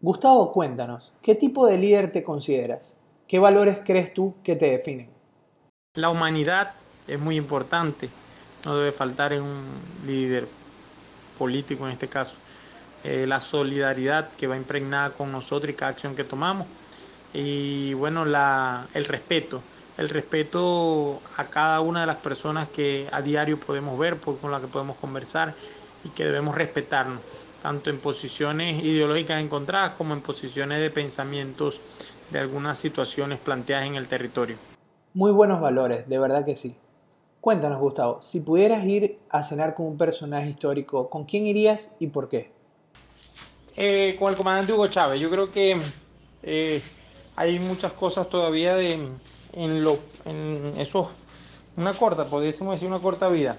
Gustavo, 0.00 0.52
cuéntanos, 0.52 1.12
¿qué 1.22 1.34
tipo 1.34 1.66
de 1.66 1.78
líder 1.78 2.12
te 2.12 2.22
consideras? 2.22 2.94
¿Qué 3.26 3.38
valores 3.38 3.80
crees 3.84 4.12
tú 4.12 4.34
que 4.44 4.54
te 4.54 4.70
definen? 4.70 5.10
La 5.94 6.10
humanidad 6.10 6.74
es 7.08 7.18
muy 7.18 7.36
importante, 7.36 8.10
no 8.66 8.76
debe 8.76 8.92
faltar 8.92 9.32
en 9.32 9.42
un 9.42 9.64
líder 10.06 10.46
político 11.38 11.86
en 11.86 11.92
este 11.92 12.08
caso. 12.08 12.36
Eh, 13.04 13.24
la 13.26 13.40
solidaridad 13.40 14.28
que 14.36 14.46
va 14.46 14.56
impregnada 14.56 15.10
con 15.10 15.32
nosotros 15.32 15.72
y 15.72 15.74
cada 15.74 15.92
acción 15.92 16.14
que 16.14 16.24
tomamos. 16.24 16.66
Y 17.38 17.92
bueno, 17.92 18.24
la, 18.24 18.86
el 18.94 19.04
respeto, 19.04 19.60
el 19.98 20.08
respeto 20.08 21.20
a 21.36 21.44
cada 21.44 21.82
una 21.82 22.00
de 22.00 22.06
las 22.06 22.16
personas 22.16 22.66
que 22.68 23.08
a 23.12 23.20
diario 23.20 23.60
podemos 23.60 23.98
ver, 23.98 24.16
con 24.16 24.50
las 24.50 24.62
que 24.62 24.68
podemos 24.68 24.96
conversar 24.96 25.52
y 26.02 26.08
que 26.08 26.24
debemos 26.24 26.54
respetarnos, 26.54 27.20
tanto 27.62 27.90
en 27.90 27.98
posiciones 27.98 28.82
ideológicas 28.82 29.42
encontradas 29.42 29.92
como 29.98 30.14
en 30.14 30.22
posiciones 30.22 30.80
de 30.80 30.90
pensamientos 30.90 31.78
de 32.30 32.38
algunas 32.38 32.78
situaciones 32.78 33.38
planteadas 33.38 33.86
en 33.86 33.96
el 33.96 34.08
territorio. 34.08 34.56
Muy 35.12 35.30
buenos 35.30 35.60
valores, 35.60 36.08
de 36.08 36.18
verdad 36.18 36.42
que 36.42 36.56
sí. 36.56 36.74
Cuéntanos, 37.42 37.78
Gustavo, 37.78 38.22
si 38.22 38.40
pudieras 38.40 38.82
ir 38.86 39.18
a 39.28 39.42
cenar 39.42 39.74
con 39.74 39.84
un 39.84 39.98
personaje 39.98 40.48
histórico, 40.48 41.10
¿con 41.10 41.26
quién 41.26 41.44
irías 41.44 41.90
y 41.98 42.06
por 42.06 42.30
qué? 42.30 42.50
Eh, 43.76 44.16
con 44.18 44.30
el 44.30 44.36
comandante 44.36 44.72
Hugo 44.72 44.86
Chávez. 44.86 45.20
Yo 45.20 45.28
creo 45.28 45.52
que 45.52 45.78
eh, 46.42 46.80
hay 47.36 47.58
muchas 47.58 47.92
cosas 47.92 48.28
todavía 48.28 48.74
de, 48.74 48.98
en, 49.52 49.84
lo, 49.84 49.98
en 50.24 50.72
eso, 50.78 51.10
una 51.76 51.92
corta, 51.92 52.26
podríamos 52.26 52.74
decir 52.74 52.88
una 52.88 52.98
corta 53.00 53.28
vida, 53.28 53.58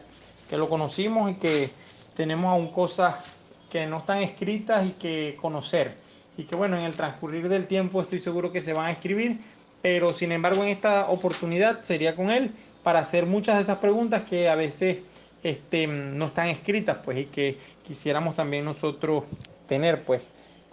que 0.50 0.58
lo 0.58 0.68
conocimos 0.68 1.32
y 1.32 1.36
que 1.36 1.70
tenemos 2.16 2.52
aún 2.52 2.72
cosas 2.72 3.34
que 3.70 3.86
no 3.86 4.00
están 4.00 4.18
escritas 4.20 4.86
y 4.86 4.92
que 4.92 5.38
conocer. 5.40 5.98
Y 6.38 6.44
que 6.44 6.56
bueno, 6.56 6.78
en 6.78 6.86
el 6.86 6.96
transcurrir 6.96 7.50
del 7.50 7.68
tiempo 7.68 8.02
estoy 8.02 8.20
seguro 8.20 8.52
que 8.52 8.62
se 8.62 8.74
van 8.74 8.88
a 8.88 8.92
escribir, 8.92 9.42
pero 9.82 10.14
sin 10.14 10.32
embargo 10.32 10.64
en 10.64 10.70
esta 10.70 11.08
oportunidad 11.10 11.82
sería 11.82 12.16
con 12.16 12.30
él 12.30 12.54
para 12.84 13.00
hacer 13.00 13.26
muchas 13.26 13.56
de 13.56 13.62
esas 13.62 13.78
preguntas 13.78 14.24
que 14.24 14.50
a 14.50 14.56
veces 14.56 15.00
este, 15.44 15.88
no 15.88 16.26
están 16.26 16.48
escritas, 16.48 16.98
pues, 17.04 17.18
y 17.20 17.26
que 17.26 17.58
quisiéramos 17.84 18.36
también 18.36 18.66
nosotros 18.66 19.26
tener, 19.68 20.04
pues, 20.04 20.24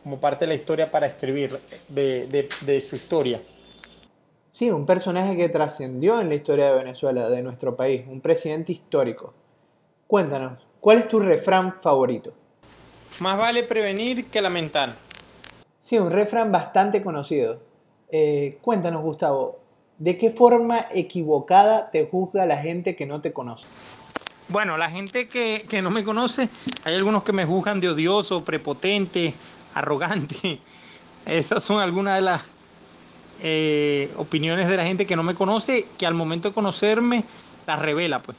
como 0.05 0.21
parte 0.21 0.45
de 0.45 0.51
la 0.51 0.55
historia 0.55 0.91
para 0.91 1.09
escribir 1.09 1.59
de, 1.89 2.49
de 2.61 2.81
su 2.81 2.95
historia. 2.95 3.41
Sí, 4.51 4.71
un 4.71 4.87
personaje 4.87 5.37
que 5.37 5.49
trascendió 5.49 6.21
en 6.21 6.29
la 6.29 6.37
historia 6.37 6.67
de 6.67 6.75
Venezuela, 6.75 7.29
de 7.29 7.43
nuestro 7.43 7.75
país, 7.75 8.05
un 8.07 8.21
presidente 8.21 8.71
histórico. 8.71 9.35
Cuéntanos, 10.07 10.65
¿cuál 10.79 10.99
es 10.99 11.09
tu 11.09 11.19
refrán 11.19 11.75
favorito? 11.81 12.33
Más 13.21 13.37
vale 13.37 13.65
prevenir 13.65 14.27
que 14.27 14.41
lamentar. 14.41 14.95
Sí, 15.81 15.99
un 15.99 16.11
refrán 16.11 16.53
bastante 16.53 17.03
conocido. 17.03 17.61
Eh, 18.11 18.59
cuéntanos, 18.61 19.03
Gustavo, 19.03 19.59
¿de 19.99 20.17
qué 20.19 20.31
forma 20.31 20.87
equivocada 20.93 21.91
te 21.91 22.07
juzga 22.07 22.47
la 22.47 22.59
gente 22.59 22.95
que 22.95 23.07
no 23.07 23.21
te 23.21 23.33
conoce? 23.33 23.67
Bueno, 24.49 24.77
la 24.77 24.91
gente 24.91 25.27
que, 25.27 25.67
no 25.83 25.91
me 25.91 26.05
conoce, 26.05 26.49
hay 26.85 26.95
algunos 26.95 27.25
que 27.25 27.33
me 27.33 27.45
juzgan 27.45 27.81
de 27.81 27.89
odioso, 27.89 28.45
prepotente, 28.45 29.35
arrogante. 29.75 30.59
Esas 31.27 31.63
son 31.63 31.81
algunas 31.81 32.17
de 32.17 32.21
las 32.23 32.49
eh, 33.43 34.11
opiniones 34.17 34.69
de 34.69 34.77
la 34.77 34.85
gente 34.85 35.07
que 35.07 35.17
no 35.17 35.23
me 35.23 35.35
conoce, 35.35 35.87
que 35.99 36.07
al 36.07 36.15
momento 36.15 36.49
de 36.49 36.55
conocerme 36.55 37.25
las 37.67 37.81
revela, 37.81 38.21
pues. 38.23 38.37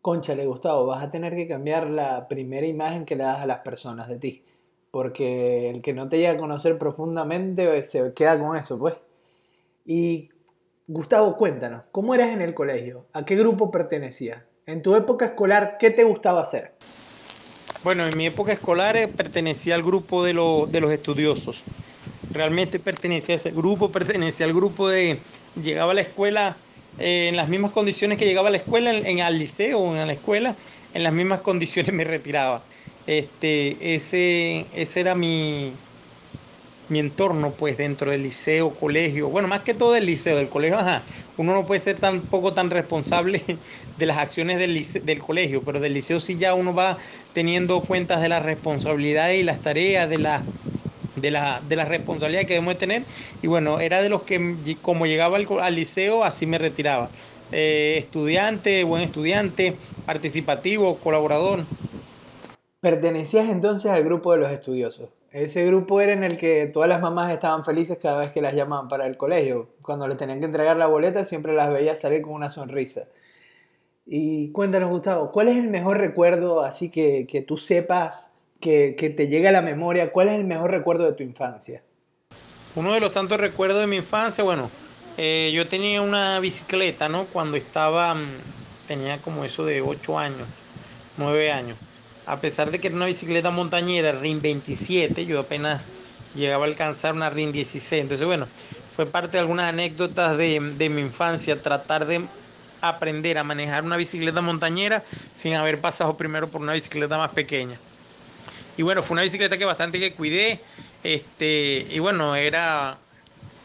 Conchale, 0.00 0.46
Gustavo, 0.46 0.86
vas 0.86 1.04
a 1.04 1.10
tener 1.10 1.36
que 1.36 1.46
cambiar 1.46 1.88
la 1.88 2.26
primera 2.28 2.66
imagen 2.66 3.04
que 3.04 3.14
le 3.14 3.24
das 3.24 3.40
a 3.40 3.46
las 3.46 3.58
personas 3.58 4.08
de 4.08 4.18
ti 4.18 4.42
porque 4.92 5.70
el 5.70 5.80
que 5.80 5.94
no 5.94 6.08
te 6.08 6.18
llega 6.18 6.32
a 6.32 6.36
conocer 6.36 6.78
profundamente 6.78 7.82
se 7.82 8.12
queda 8.12 8.38
con 8.38 8.56
eso, 8.56 8.78
pues. 8.78 8.94
Y 9.86 10.28
Gustavo, 10.86 11.34
cuéntanos, 11.36 11.84
¿cómo 11.90 12.14
eras 12.14 12.28
en 12.28 12.42
el 12.42 12.52
colegio? 12.52 13.06
¿A 13.14 13.24
qué 13.24 13.34
grupo 13.34 13.70
pertenecías? 13.70 14.42
En 14.66 14.82
tu 14.82 14.94
época 14.94 15.24
escolar, 15.24 15.78
¿qué 15.78 15.90
te 15.90 16.04
gustaba 16.04 16.42
hacer? 16.42 16.74
Bueno, 17.82 18.06
en 18.06 18.16
mi 18.16 18.26
época 18.26 18.52
escolar 18.52 18.96
eh, 18.96 19.08
pertenecía 19.08 19.74
al 19.74 19.82
grupo 19.82 20.22
de, 20.24 20.32
de 20.70 20.80
los 20.80 20.92
estudiosos. 20.92 21.68
Realmente 22.30 22.80
pertenecía 22.80 23.34
a 23.34 23.36
ese 23.36 23.52
grupo, 23.52 23.92
pertenecía 23.92 24.46
al 24.46 24.54
grupo 24.54 24.88
de... 24.88 25.26
Llegaba 25.54 25.92
a 25.92 25.94
la 25.94 26.02
escuela 26.02 26.64
eh, 26.98 27.28
en 27.28 27.36
las 27.36 27.48
mismas 27.48 27.72
condiciones 27.72 28.18
que 28.18 28.26
llegaba 28.26 28.48
a 28.48 28.52
la 28.52 28.58
escuela, 28.58 28.92
en, 28.96 29.06
en 29.06 29.18
el 29.20 29.38
liceo 29.38 29.96
en 29.96 30.06
la 30.06 30.12
escuela, 30.14 30.58
en 30.92 31.02
las 31.04 31.12
mismas 31.14 31.42
condiciones 31.42 31.92
me 31.94 32.04
retiraba. 32.04 32.68
Este, 33.06 33.94
ese, 33.94 34.70
ese 34.72 35.00
era 35.00 35.14
mi, 35.16 35.82
mi 36.88 36.98
entorno, 36.98 37.56
pues, 37.56 37.76
dentro 37.78 38.10
del 38.10 38.22
liceo, 38.22 38.74
colegio, 38.76 39.28
bueno, 39.30 39.48
más 39.48 39.62
que 39.62 39.72
todo 39.74 39.92
del 39.92 40.04
liceo, 40.06 40.36
del 40.36 40.50
colegio, 40.50 40.78
ajá, 40.78 41.06
uno 41.36 41.54
no 41.54 41.66
puede 41.66 41.80
ser 41.80 41.98
tampoco 41.98 42.52
tan 42.52 42.70
responsable 42.70 43.42
de 43.98 44.06
las 44.06 44.18
acciones 44.18 44.58
del, 44.58 44.80
del 45.04 45.18
colegio, 45.18 45.62
pero 45.62 45.80
del 45.80 45.94
liceo 45.94 46.20
sí 46.20 46.36
ya 46.38 46.54
uno 46.54 46.74
va 46.74 46.98
teniendo 47.32 47.80
cuentas 47.80 48.20
de 48.20 48.28
las 48.28 48.42
responsabilidades 48.42 49.40
y 49.40 49.42
las 49.42 49.60
tareas, 49.60 50.08
de 50.08 50.18
la, 50.18 50.42
de 51.16 51.30
la, 51.30 51.60
de 51.68 51.76
la 51.76 51.84
responsabilidad 51.84 52.42
que 52.42 52.54
debemos 52.54 52.78
tener, 52.78 53.02
y 53.42 53.46
bueno, 53.46 53.80
era 53.80 54.02
de 54.02 54.08
los 54.08 54.22
que, 54.22 54.56
como 54.82 55.06
llegaba 55.06 55.38
al, 55.38 55.74
liceo, 55.74 56.24
así 56.24 56.46
me 56.46 56.58
retiraba. 56.58 57.08
Eh, 57.52 57.96
estudiante, 57.98 58.82
buen 58.84 59.02
estudiante, 59.02 59.74
participativo, 60.06 60.96
colaborador. 60.96 61.64
Pertenecías 62.80 63.48
entonces 63.48 63.90
al 63.90 64.02
grupo 64.04 64.32
de 64.32 64.38
los 64.38 64.50
estudiosos. 64.50 65.10
Ese 65.32 65.64
grupo 65.64 66.02
era 66.02 66.12
en 66.12 66.24
el 66.24 66.36
que 66.36 66.66
todas 66.66 66.90
las 66.90 67.00
mamás 67.00 67.32
estaban 67.32 67.64
felices 67.64 67.96
cada 68.00 68.18
vez 68.18 68.32
que 68.32 68.42
las 68.42 68.54
llamaban 68.54 68.88
para 68.88 69.06
el 69.06 69.16
colegio. 69.16 69.70
Cuando 69.80 70.06
le 70.06 70.14
tenían 70.14 70.40
que 70.40 70.44
entregar 70.44 70.76
la 70.76 70.86
boleta 70.86 71.24
siempre 71.24 71.54
las 71.54 71.72
veía 71.72 71.96
salir 71.96 72.20
con 72.20 72.34
una 72.34 72.50
sonrisa. 72.50 73.04
Y 74.04 74.52
cuéntanos, 74.52 74.90
Gustavo, 74.90 75.32
¿cuál 75.32 75.48
es 75.48 75.56
el 75.56 75.68
mejor 75.68 75.98
recuerdo 75.98 76.60
así 76.60 76.90
que, 76.90 77.26
que 77.26 77.40
tú 77.40 77.56
sepas, 77.56 78.34
que, 78.60 78.94
que, 78.98 79.08
te 79.08 79.28
llegue 79.28 79.48
a 79.48 79.52
la 79.52 79.62
memoria? 79.62 80.12
¿Cuál 80.12 80.28
es 80.28 80.34
el 80.34 80.44
mejor 80.44 80.70
recuerdo 80.70 81.06
de 81.06 81.14
tu 81.14 81.22
infancia? 81.22 81.82
Uno 82.74 82.92
de 82.92 83.00
los 83.00 83.12
tantos 83.12 83.40
recuerdos 83.40 83.80
de 83.80 83.86
mi 83.86 83.96
infancia, 83.96 84.44
bueno, 84.44 84.70
eh, 85.16 85.50
yo 85.54 85.66
tenía 85.66 86.02
una 86.02 86.40
bicicleta, 86.40 87.08
¿no? 87.08 87.24
Cuando 87.24 87.56
estaba, 87.56 88.14
mm, 88.14 88.28
tenía 88.86 89.16
como 89.18 89.44
eso 89.44 89.64
de 89.64 89.80
8 89.80 90.18
años, 90.18 90.46
9 91.16 91.52
años 91.52 91.78
a 92.32 92.40
pesar 92.40 92.70
de 92.70 92.78
que 92.80 92.86
era 92.86 92.96
una 92.96 93.04
bicicleta 93.04 93.50
montañera 93.50 94.12
RIN 94.12 94.40
27, 94.40 95.26
yo 95.26 95.38
apenas 95.38 95.82
llegaba 96.34 96.64
a 96.64 96.68
alcanzar 96.68 97.12
una 97.12 97.28
RIN 97.28 97.52
16. 97.52 98.00
Entonces, 98.00 98.26
bueno, 98.26 98.46
fue 98.96 99.04
parte 99.04 99.32
de 99.32 99.40
algunas 99.40 99.68
anécdotas 99.68 100.38
de, 100.38 100.58
de 100.58 100.88
mi 100.88 101.02
infancia, 101.02 101.60
tratar 101.60 102.06
de 102.06 102.22
aprender 102.80 103.36
a 103.36 103.44
manejar 103.44 103.84
una 103.84 103.98
bicicleta 103.98 104.40
montañera 104.40 105.02
sin 105.34 105.52
haber 105.56 105.82
pasado 105.82 106.16
primero 106.16 106.48
por 106.48 106.62
una 106.62 106.72
bicicleta 106.72 107.18
más 107.18 107.32
pequeña. 107.32 107.76
Y 108.78 108.82
bueno, 108.82 109.02
fue 109.02 109.12
una 109.12 109.22
bicicleta 109.24 109.58
que 109.58 109.66
bastante 109.66 110.00
que 110.00 110.14
cuidé. 110.14 110.58
Este, 111.04 111.86
y 111.90 111.98
bueno, 111.98 112.34
era, 112.34 112.96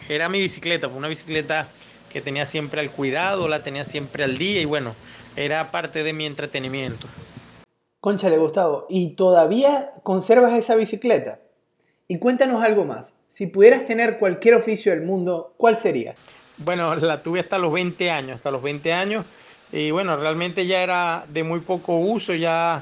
era 0.09 0.27
mi 0.27 0.41
bicicleta, 0.41 0.89
fue 0.89 0.97
una 0.97 1.07
bicicleta 1.07 1.69
que 2.11 2.19
tenía 2.19 2.43
siempre 2.43 2.81
al 2.81 2.91
cuidado, 2.91 3.47
la 3.47 3.63
tenía 3.63 3.85
siempre 3.85 4.25
al 4.25 4.37
día 4.37 4.59
y 4.59 4.65
bueno, 4.65 4.93
era 5.37 5.71
parte 5.71 6.03
de 6.03 6.11
mi 6.11 6.25
entretenimiento. 6.25 7.07
Conchale, 8.07 8.37
Gustavo, 8.37 8.85
¿y 8.87 9.15
todavía 9.15 9.91
conservas 10.01 10.53
esa 10.53 10.75
bicicleta? 10.75 11.41
Y 12.07 12.19
cuéntanos 12.19 12.63
algo 12.63 12.85
más. 12.85 13.15
Si 13.27 13.47
pudieras 13.47 13.85
tener 13.85 14.17
cualquier 14.17 14.55
oficio 14.55 14.93
del 14.93 15.01
mundo, 15.01 15.53
¿cuál 15.57 15.77
sería? 15.77 16.15
Bueno, 16.55 16.95
la 16.95 17.21
tuve 17.21 17.41
hasta 17.41 17.57
los 17.57 17.73
20 17.73 18.09
años, 18.09 18.37
hasta 18.37 18.49
los 18.49 18.63
20 18.63 18.93
años. 18.93 19.25
Y 19.73 19.91
bueno, 19.91 20.15
realmente 20.15 20.65
ya 20.65 20.83
era 20.83 21.25
de 21.27 21.43
muy 21.43 21.59
poco 21.59 21.97
uso, 21.97 22.33
ya, 22.33 22.81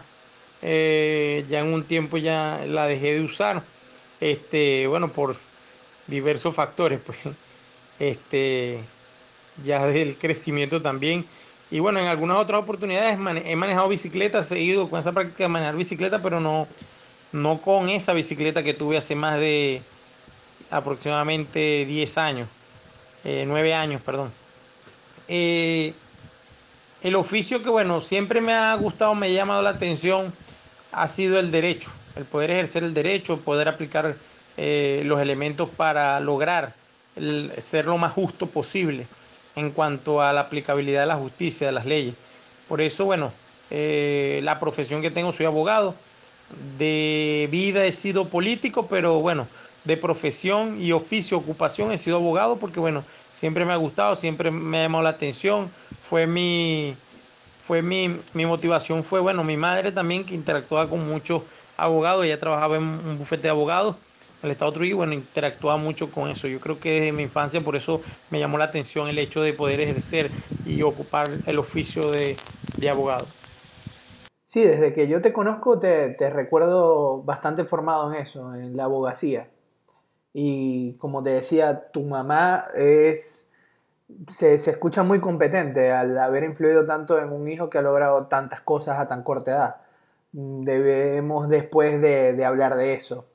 eh, 0.62 1.44
ya 1.50 1.62
en 1.62 1.74
un 1.74 1.86
tiempo 1.86 2.18
ya 2.18 2.64
la 2.68 2.86
dejé 2.86 3.16
de 3.16 3.22
usar. 3.22 3.64
Este, 4.22 4.86
bueno, 4.86 5.08
por 5.08 5.36
diversos 6.06 6.54
factores, 6.54 7.00
pues. 7.04 7.18
Este, 7.98 8.78
ya 9.64 9.88
del 9.88 10.18
crecimiento 10.18 10.84
también. 10.84 11.26
Y 11.76 11.82
bueno, 11.82 12.00
en 12.00 12.08
algunas 12.08 12.38
otras 12.38 12.62
oportunidades 12.62 13.20
he 13.44 13.56
manejado 13.58 13.90
bicicletas, 13.90 14.50
he 14.54 14.62
ido 14.62 14.90
con 14.90 14.98
esa 14.98 15.12
práctica 15.12 15.44
de 15.44 15.50
manejar 15.50 15.76
bicicleta, 15.76 16.22
pero 16.24 16.40
no, 16.40 16.70
no 17.34 17.60
con 17.60 17.90
esa 17.90 18.14
bicicleta 18.14 18.64
que 18.64 18.74
tuve 18.74 18.96
hace 18.96 19.14
más 19.14 19.38
de 19.42 19.82
aproximadamente 20.72 21.86
10 21.86 22.18
años, 22.18 22.48
eh, 23.26 23.44
9 23.46 23.74
años, 23.74 24.02
perdón. 24.02 24.32
Eh, 25.28 25.92
el 27.02 27.16
oficio 27.16 27.62
que, 27.62 27.68
bueno, 27.68 28.00
siempre 28.00 28.40
me 28.40 28.54
ha 28.54 28.74
gustado, 28.76 29.14
me 29.14 29.28
ha 29.28 29.32
llamado 29.32 29.62
la 29.62 29.72
atención, 29.72 30.32
ha 30.94 31.10
sido 31.10 31.40
el 31.40 31.52
derecho, 31.52 31.92
el 32.16 32.24
poder 32.24 32.52
ejercer 32.52 32.86
el 32.86 32.94
derecho, 32.94 33.38
poder 33.42 33.68
aplicar 33.68 34.16
eh, 34.56 35.04
los 35.04 35.20
elementos 35.20 35.70
para 35.72 36.22
lograr 36.22 36.74
el, 37.18 37.52
ser 37.58 37.84
lo 37.84 37.98
más 37.98 38.14
justo 38.14 38.48
posible 38.48 39.08
en 39.56 39.72
cuanto 39.72 40.22
a 40.22 40.34
la 40.34 40.42
aplicabilidad 40.42 41.02
de 41.02 41.08
la 41.08 41.16
justicia, 41.16 41.68
de 41.68 41.74
las 41.74 41.86
leyes. 41.86 42.16
Por 42.68 42.82
eso, 42.82 43.06
bueno, 43.06 43.32
eh, 43.72 44.42
la 44.44 44.60
profesión 44.60 45.02
que 45.02 45.12
tengo, 45.12 45.32
soy 45.32 45.46
abogado, 45.46 45.96
de 46.78 47.48
vida 47.52 47.86
he 47.86 47.92
sido 47.92 48.28
político, 48.28 48.88
pero 48.88 49.20
bueno, 49.20 49.48
de 49.84 49.98
profesión 49.98 50.82
y 50.82 50.92
oficio, 50.92 51.38
ocupación 51.38 51.92
he 51.92 51.98
sido 51.98 52.18
abogado 52.18 52.58
porque 52.58 52.80
bueno, 52.80 53.04
siempre 53.34 53.66
me 53.66 53.74
ha 53.74 53.78
gustado, 53.78 54.16
siempre 54.16 54.52
me 54.52 54.80
ha 54.80 54.84
llamado 54.84 55.04
la 55.04 55.12
atención, 55.12 55.70
fue 56.08 56.28
mi, 56.28 56.96
fue 57.62 57.82
mi, 57.82 58.20
mi 58.34 58.46
motivación 58.46 59.04
fue, 59.04 59.20
bueno, 59.20 59.44
mi 59.44 59.58
madre 59.58 59.92
también 59.92 60.26
que 60.26 60.36
interactuaba 60.36 60.90
con 60.90 61.08
muchos 61.08 61.44
abogados, 61.78 62.26
ella 62.26 62.40
trabajaba 62.40 62.78
en 62.78 62.84
un 62.84 63.18
bufete 63.18 63.44
de 63.44 63.50
abogados 63.50 63.96
el 64.46 64.52
Estado 64.52 64.72
Trujillo, 64.72 64.98
bueno, 64.98 65.14
interactuaba 65.14 65.78
mucho 65.78 66.12
con 66.12 66.30
eso. 66.30 66.48
Yo 66.48 66.60
creo 66.60 66.80
que 66.80 67.00
desde 67.00 67.12
mi 67.12 67.24
infancia 67.24 67.62
por 67.62 67.76
eso 67.76 68.02
me 68.30 68.40
llamó 68.40 68.58
la 68.58 68.66
atención 68.66 69.08
el 69.08 69.18
hecho 69.18 69.42
de 69.42 69.54
poder 69.54 69.80
ejercer 69.82 70.30
y 70.66 70.82
ocupar 70.82 71.30
el 71.46 71.60
oficio 71.60 72.12
de, 72.12 72.38
abogado. 72.90 73.26
Sí, 74.44 74.64
desde 74.64 74.94
que 74.94 75.08
yo 75.08 75.22
te 75.22 75.34
conozco 75.34 75.80
te, 75.80 76.10
te, 76.10 76.30
recuerdo 76.30 77.24
bastante 77.24 77.66
formado 77.66 78.14
en 78.14 78.22
eso, 78.22 78.54
en 78.54 78.78
la 78.78 78.86
abogacía. 78.86 79.50
Y 80.34 80.96
como 80.98 81.24
te 81.24 81.32
decía, 81.32 81.92
tu 81.92 82.04
mamá 82.04 82.68
es, 82.76 83.48
se, 84.30 84.58
se, 84.60 84.72
escucha 84.72 85.02
muy 85.02 85.20
competente 85.20 85.92
al 85.92 86.18
haber 86.18 86.44
influido 86.44 86.86
tanto 86.86 87.20
en 87.20 87.32
un 87.32 87.48
hijo 87.48 87.70
que 87.70 87.80
ha 87.80 87.82
logrado 87.82 88.28
tantas 88.28 88.62
cosas 88.62 89.00
a 89.00 89.08
tan 89.08 89.24
corta 89.24 89.52
edad. 89.52 89.76
Debemos 90.32 91.50
después 91.50 92.02
de, 92.02 92.34
de 92.34 92.46
hablar 92.46 92.76
de 92.76 92.94
eso. 92.94 93.26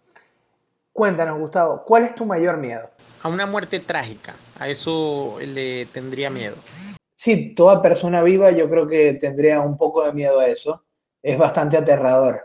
Cuéntanos, 1.01 1.39
Gustavo, 1.39 1.83
¿cuál 1.87 2.05
es 2.05 2.15
tu 2.15 2.27
mayor 2.27 2.59
miedo? 2.59 2.91
A 3.23 3.29
una 3.29 3.47
muerte 3.47 3.81
trágica, 3.81 4.35
a 4.59 4.69
eso 4.69 5.39
le 5.41 5.87
tendría 5.87 6.29
miedo. 6.29 6.57
Sí, 7.15 7.55
toda 7.55 7.81
persona 7.81 8.23
viva 8.23 8.51
yo 8.51 8.69
creo 8.69 8.87
que 8.87 9.15
tendría 9.15 9.63
un 9.63 9.79
poco 9.79 10.05
de 10.05 10.13
miedo 10.13 10.39
a 10.39 10.47
eso. 10.47 10.85
Es 11.23 11.39
bastante 11.39 11.79
aterrador. 11.79 12.43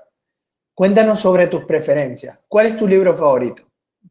Cuéntanos 0.74 1.20
sobre 1.20 1.48
tus 1.48 1.65
preferencias. 1.65 2.39
¿Cuál 2.48 2.68
es 2.68 2.78
tu 2.78 2.88
libro 2.88 3.13
favorito? 3.13 3.63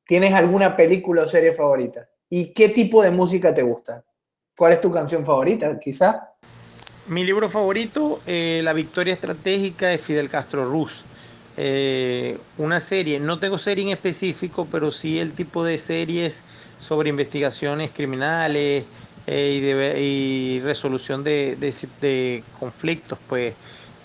¿Tienes 0.07 0.35
alguna 0.35 0.76
película 0.76 1.22
o 1.22 1.26
serie 1.26 1.54
favorita? 1.54 2.07
¿Y 2.28 2.52
qué 2.52 2.68
tipo 2.68 3.02
de 3.02 3.11
música 3.11 3.54
te 3.54 3.62
gusta? 3.62 4.04
¿Cuál 4.54 4.74
es 4.74 4.80
tu 4.83 4.90
canción 4.90 5.24
favorita, 5.24 5.80
quizá? 5.80 6.35
Mi 7.07 7.24
libro 7.24 7.48
favorito, 7.48 8.20
eh, 8.26 8.61
La 8.62 8.74
Victoria 8.74 9.14
Estratégica 9.14 9.88
de 9.88 9.96
Fidel 9.96 10.28
Castro 10.28 10.66
Ruz. 10.66 11.07
Eh, 11.56 12.36
una 12.58 12.80
serie, 12.80 13.20
no 13.20 13.38
tengo 13.38 13.58
serie 13.58 13.84
en 13.84 13.90
específico, 13.90 14.66
pero 14.70 14.90
sí 14.90 15.20
el 15.20 15.32
tipo 15.32 15.64
de 15.64 15.78
series 15.78 16.44
sobre 16.78 17.10
investigaciones 17.10 17.92
criminales 17.92 18.84
eh, 19.26 19.96
y, 20.00 20.60
resolución 20.60 21.22
de, 21.22 22.42
conflictos, 22.58 23.18
pues 23.28 23.54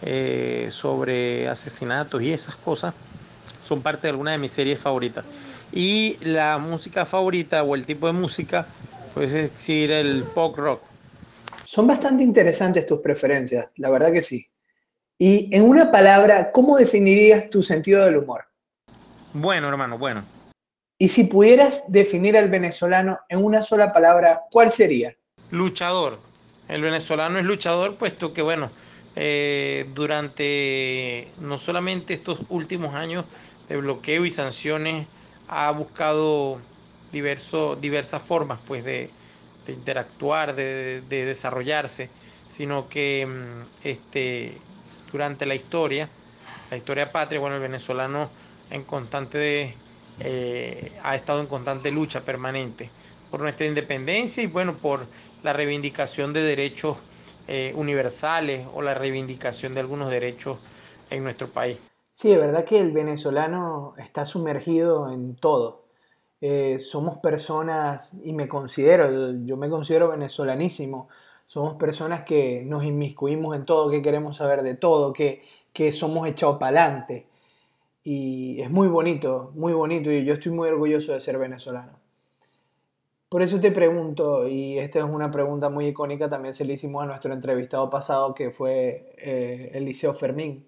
eh, 0.04 0.68
sobre 0.72 1.48
asesinatos 1.48 2.22
y 2.22 2.32
esas 2.32 2.56
cosas 2.56 2.94
son 3.62 3.82
parte 3.82 4.04
de 4.04 4.12
alguna 4.12 4.32
de 4.32 4.38
mis 4.38 4.52
series 4.52 4.80
favoritas. 4.80 5.26
Y 5.72 6.18
la 6.24 6.58
música 6.58 7.06
favorita 7.06 7.64
o 7.64 7.76
el 7.76 7.86
tipo 7.86 8.08
de 8.08 8.14
música, 8.14 8.68
pues 9.14 9.34
es 9.34 9.52
decir, 9.52 9.92
el 9.92 10.24
pop 10.24 10.56
rock. 10.58 10.82
Son 11.66 11.86
bastante 11.86 12.24
interesantes 12.24 12.86
tus 12.86 13.00
preferencias, 13.00 13.68
la 13.76 13.90
verdad 13.90 14.12
que 14.12 14.22
sí. 14.22 14.48
Y 15.22 15.54
en 15.54 15.64
una 15.64 15.92
palabra, 15.92 16.50
¿cómo 16.54 16.78
definirías 16.78 17.50
tu 17.50 17.62
sentido 17.62 18.06
del 18.06 18.16
humor? 18.16 18.46
Bueno, 19.34 19.68
hermano, 19.68 19.98
bueno. 19.98 20.24
Y 20.98 21.10
si 21.10 21.26
pudieras 21.26 21.84
definir 21.90 22.38
al 22.38 22.50
venezolano 22.50 23.20
en 23.28 23.44
una 23.44 23.62
sola 23.62 23.92
palabra, 23.92 24.44
¿cuál 24.50 24.72
sería? 24.72 25.14
Luchador. 25.52 26.20
El 26.70 26.82
venezolano 26.82 27.38
es 27.38 27.44
luchador, 27.44 27.98
puesto 27.98 28.32
que, 28.32 28.42
bueno, 28.42 28.72
eh, 29.18 29.90
durante 29.94 31.28
no 31.42 31.58
solamente 31.58 32.14
estos 32.14 32.40
últimos 32.48 32.96
años 32.96 33.26
de 33.68 33.76
bloqueo 33.76 34.26
y 34.26 34.32
sanciones, 34.32 35.06
ha 35.50 35.70
buscado 35.72 36.60
diverso, 37.12 37.76
diversas 37.76 38.22
formas 38.22 38.62
pues, 38.66 38.86
de, 38.86 39.10
interactuar, 39.68 40.56
de, 40.56 41.02
de, 41.10 41.26
desarrollarse, 41.26 42.10
sino 42.48 42.88
que 42.88 43.28
mm, 43.28 43.88
este, 43.88 44.58
durante 45.12 45.46
la 45.46 45.56
historia, 45.56 46.10
la 46.72 46.78
historia 46.78 47.12
patria, 47.12 47.40
bueno, 47.40 47.56
el 47.56 47.62
venezolano 47.62 48.30
en 48.70 48.84
constante 48.84 49.76
eh, 50.20 50.92
ha 51.04 51.16
estado 51.16 51.42
en 51.42 51.48
constante 51.48 51.92
lucha 51.92 52.22
permanente 52.22 52.90
por 53.32 53.42
nuestra 53.42 53.66
independencia 53.66 54.44
y 54.44 54.48
bueno, 54.48 54.76
por 54.76 55.06
la 55.44 55.54
reivindicación 55.54 56.34
de 56.34 56.42
derechos 56.42 56.98
eh, 57.48 57.74
universales 57.76 58.68
o 58.74 58.82
la 58.82 58.94
reivindicación 58.94 59.74
de 59.74 59.80
algunos 59.80 60.10
derechos 60.10 60.60
en 61.10 61.24
nuestro 61.24 61.48
país. 61.48 61.82
Sí, 62.12 62.30
de 62.30 62.38
verdad 62.38 62.66
que 62.66 62.80
el 62.80 62.92
venezolano 62.92 63.94
está 63.98 64.26
sumergido 64.26 65.12
en 65.12 65.36
todo. 65.36 65.86
Eh, 66.42 66.78
somos 66.80 67.18
personas, 67.20 68.14
y 68.24 68.34
me 68.34 68.48
considero, 68.48 69.34
yo 69.44 69.58
me 69.58 69.70
considero 69.70 70.10
venezolanísimo, 70.10 71.10
somos 71.50 71.78
personas 71.78 72.26
que 72.26 72.62
nos 72.64 72.84
inmiscuimos 72.84 73.56
en 73.56 73.64
todo, 73.64 73.90
que 73.90 74.04
queremos 74.04 74.38
saber 74.38 74.62
de 74.62 74.76
todo, 74.76 75.14
que, 75.14 75.42
que 75.74 75.92
somos 75.92 76.28
echados 76.28 76.60
para 76.60 76.84
adelante. 76.84 77.26
Y 78.04 78.62
es 78.62 78.70
muy 78.70 78.88
bonito, 78.88 79.52
muy 79.56 79.74
bonito, 79.74 80.12
y 80.12 80.24
yo 80.24 80.34
estoy 80.34 80.52
muy 80.52 80.70
orgulloso 80.70 81.12
de 81.12 81.20
ser 81.20 81.40
venezolano. 81.40 81.94
Por 83.30 83.42
eso 83.42 83.60
te 83.60 83.72
pregunto, 83.72 84.48
y 84.48 84.78
esta 84.78 85.00
es 85.00 85.06
una 85.06 85.32
pregunta 85.32 85.72
muy 85.72 85.88
icónica, 85.88 86.30
también 86.30 86.54
se 86.54 86.66
le 86.66 86.74
hicimos 86.74 87.02
a 87.02 87.08
nuestro 87.08 87.34
entrevistado 87.34 87.90
pasado, 87.90 88.36
que 88.36 88.52
fue 88.52 89.16
eh, 89.18 89.72
Eliseo 89.74 90.14
Fermín. 90.14 90.68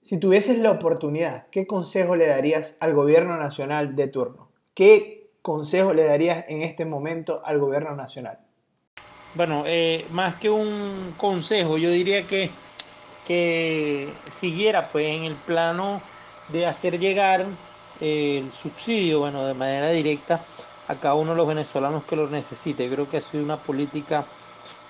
Si 0.00 0.16
tuvieses 0.16 0.58
la 0.58 0.70
oportunidad, 0.70 1.48
¿qué 1.50 1.66
consejo 1.66 2.16
le 2.16 2.28
darías 2.28 2.78
al 2.80 2.94
gobierno 2.94 3.36
nacional 3.36 3.94
de 3.94 4.08
turno? 4.08 4.48
¿Qué 4.72 5.28
consejo 5.42 5.92
le 5.92 6.04
darías 6.04 6.46
en 6.48 6.62
este 6.62 6.86
momento 6.86 7.42
al 7.44 7.58
gobierno 7.58 7.94
nacional? 7.94 8.47
Bueno, 9.34 9.64
eh, 9.66 10.06
más 10.10 10.36
que 10.36 10.50
un 10.50 11.14
consejo, 11.16 11.78
yo 11.78 11.90
diría 11.90 12.26
que, 12.26 12.50
que 13.26 14.12
siguiera 14.30 14.88
pues 14.88 15.06
en 15.06 15.24
el 15.24 15.34
plano 15.34 16.00
de 16.48 16.66
hacer 16.66 16.98
llegar 16.98 17.46
eh, 18.00 18.42
el 18.42 18.52
subsidio, 18.52 19.20
bueno, 19.20 19.44
de 19.46 19.54
manera 19.54 19.90
directa 19.90 20.40
a 20.88 20.94
cada 20.94 21.14
uno 21.14 21.32
de 21.32 21.36
los 21.36 21.46
venezolanos 21.46 22.04
que 22.04 22.16
lo 22.16 22.28
necesite. 22.28 22.88
Creo 22.88 23.08
que 23.08 23.18
ha 23.18 23.20
sido 23.20 23.44
una 23.44 23.58
política 23.58 24.24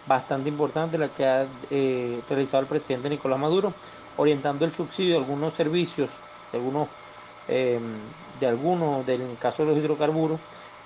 bastante 0.07 0.49
importante 0.49 0.97
la 0.97 1.09
que 1.09 1.27
ha 1.27 1.47
eh, 1.71 2.21
realizado 2.29 2.63
el 2.63 2.69
presidente 2.69 3.11
Nicolás 3.11 3.39
Maduro, 3.39 3.75
orientando 4.17 4.65
el 4.65 4.73
subsidio 4.73 5.17
a 5.17 5.19
algunos 5.19 5.53
servicios, 5.53 6.13
algunos 6.53 6.89
de 7.49 8.47
algunos, 8.47 9.07
del 9.07 9.39
caso 9.41 9.65
de 9.65 9.71
los 9.71 9.79
hidrocarburos, 9.79 10.39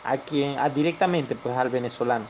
a 0.04 0.16
quien, 0.16 0.58
a, 0.58 0.68
directamente 0.68 1.34
pues 1.34 1.56
al 1.56 1.70
venezolano. 1.70 2.24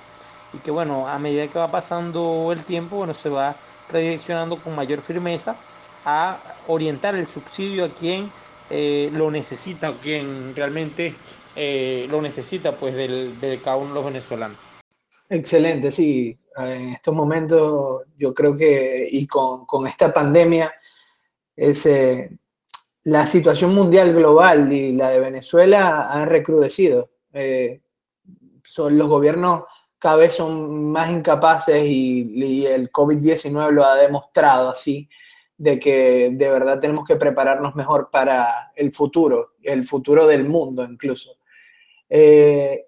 Y 0.53 0.59
que 0.59 0.71
bueno, 0.71 1.09
a 1.09 1.19
medida 1.19 1.47
que 1.49 1.59
va 1.59 1.71
pasando 1.71 2.51
el 2.53 2.65
tiempo, 2.65 2.97
bueno, 2.97 3.15
se 3.15 3.29
va 3.29 3.55
redireccionando 3.91 4.57
con 4.57 4.75
mayor 4.75 5.01
firmeza 5.01 5.57
a 6.05 6.39
orientar 6.69 7.15
el 7.15 7.27
subsidio 7.27 7.85
a 7.85 7.89
quien 7.89 8.31
eh, 8.71 9.11
lo 9.13 9.31
necesita, 9.31 9.91
o 9.91 9.95
quien 9.95 10.55
realmente 10.55 11.15
eh, 11.57 12.07
lo 12.11 12.21
necesita 12.23 12.73
pues 12.73 12.95
del, 12.95 13.39
de 13.41 13.59
cada 13.59 13.77
uno 13.77 13.89
de 13.89 13.95
los 13.95 14.05
venezolanos. 14.05 14.59
Excelente, 15.29 15.91
sí. 15.91 16.39
En 16.57 16.91
estos 16.91 17.15
momentos 17.15 18.03
yo 18.19 18.35
creo 18.35 18.57
que, 18.57 19.09
y 19.11 19.27
con, 19.27 19.65
con 19.65 19.87
esta 19.87 20.13
pandemia, 20.13 20.73
ese, 21.57 22.39
la 23.05 23.27
situación 23.27 23.75
mundial 23.75 24.13
global 24.13 24.73
y 24.73 24.93
la 24.93 25.11
de 25.11 25.21
Venezuela 25.21 26.09
han 26.13 26.29
recrudecido. 26.29 27.11
Eh, 27.33 27.81
son, 28.63 28.97
los 28.97 29.09
gobiernos 29.09 29.65
cada 30.03 30.17
vez 30.17 30.35
son 30.35 30.91
más 30.91 31.13
incapaces 31.13 31.81
y, 31.87 32.67
el 32.67 32.91
COVID-19 32.91 33.71
lo 33.71 33.85
ha 33.85 33.95
demostrado 33.95 34.71
así, 34.71 35.09
de 35.57 35.79
que 35.79 36.31
de 36.33 36.51
verdad 36.51 36.81
tenemos 36.81 37.07
que 37.07 37.15
prepararnos 37.15 37.77
mejor 37.77 38.11
para 38.11 38.73
el 38.75 38.93
futuro, 38.93 39.53
el 39.63 39.85
futuro 39.85 40.27
del 40.27 40.45
mundo 40.45 40.83
incluso. 40.83 41.37
Eh, 42.09 42.87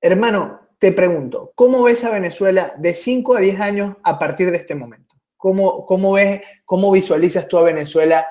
hermano, 0.00 0.60
te 0.78 0.92
pregunto, 0.92 1.50
¿cómo 1.56 1.82
ves 1.82 2.04
a 2.04 2.12
Venezuela 2.12 2.72
de 2.78 2.94
5 2.94 3.36
a 3.36 3.40
10 3.40 3.60
años 3.60 3.96
a 4.04 4.16
partir 4.16 4.52
de 4.52 4.58
este 4.58 4.76
momento? 4.76 5.16
¿Cómo, 5.36 5.84
cómo 5.86 6.12
ves, 6.12 6.42
cómo 6.64 6.92
visualizas 6.92 7.48
tú 7.48 7.58
a 7.58 7.62
Venezuela 7.62 8.28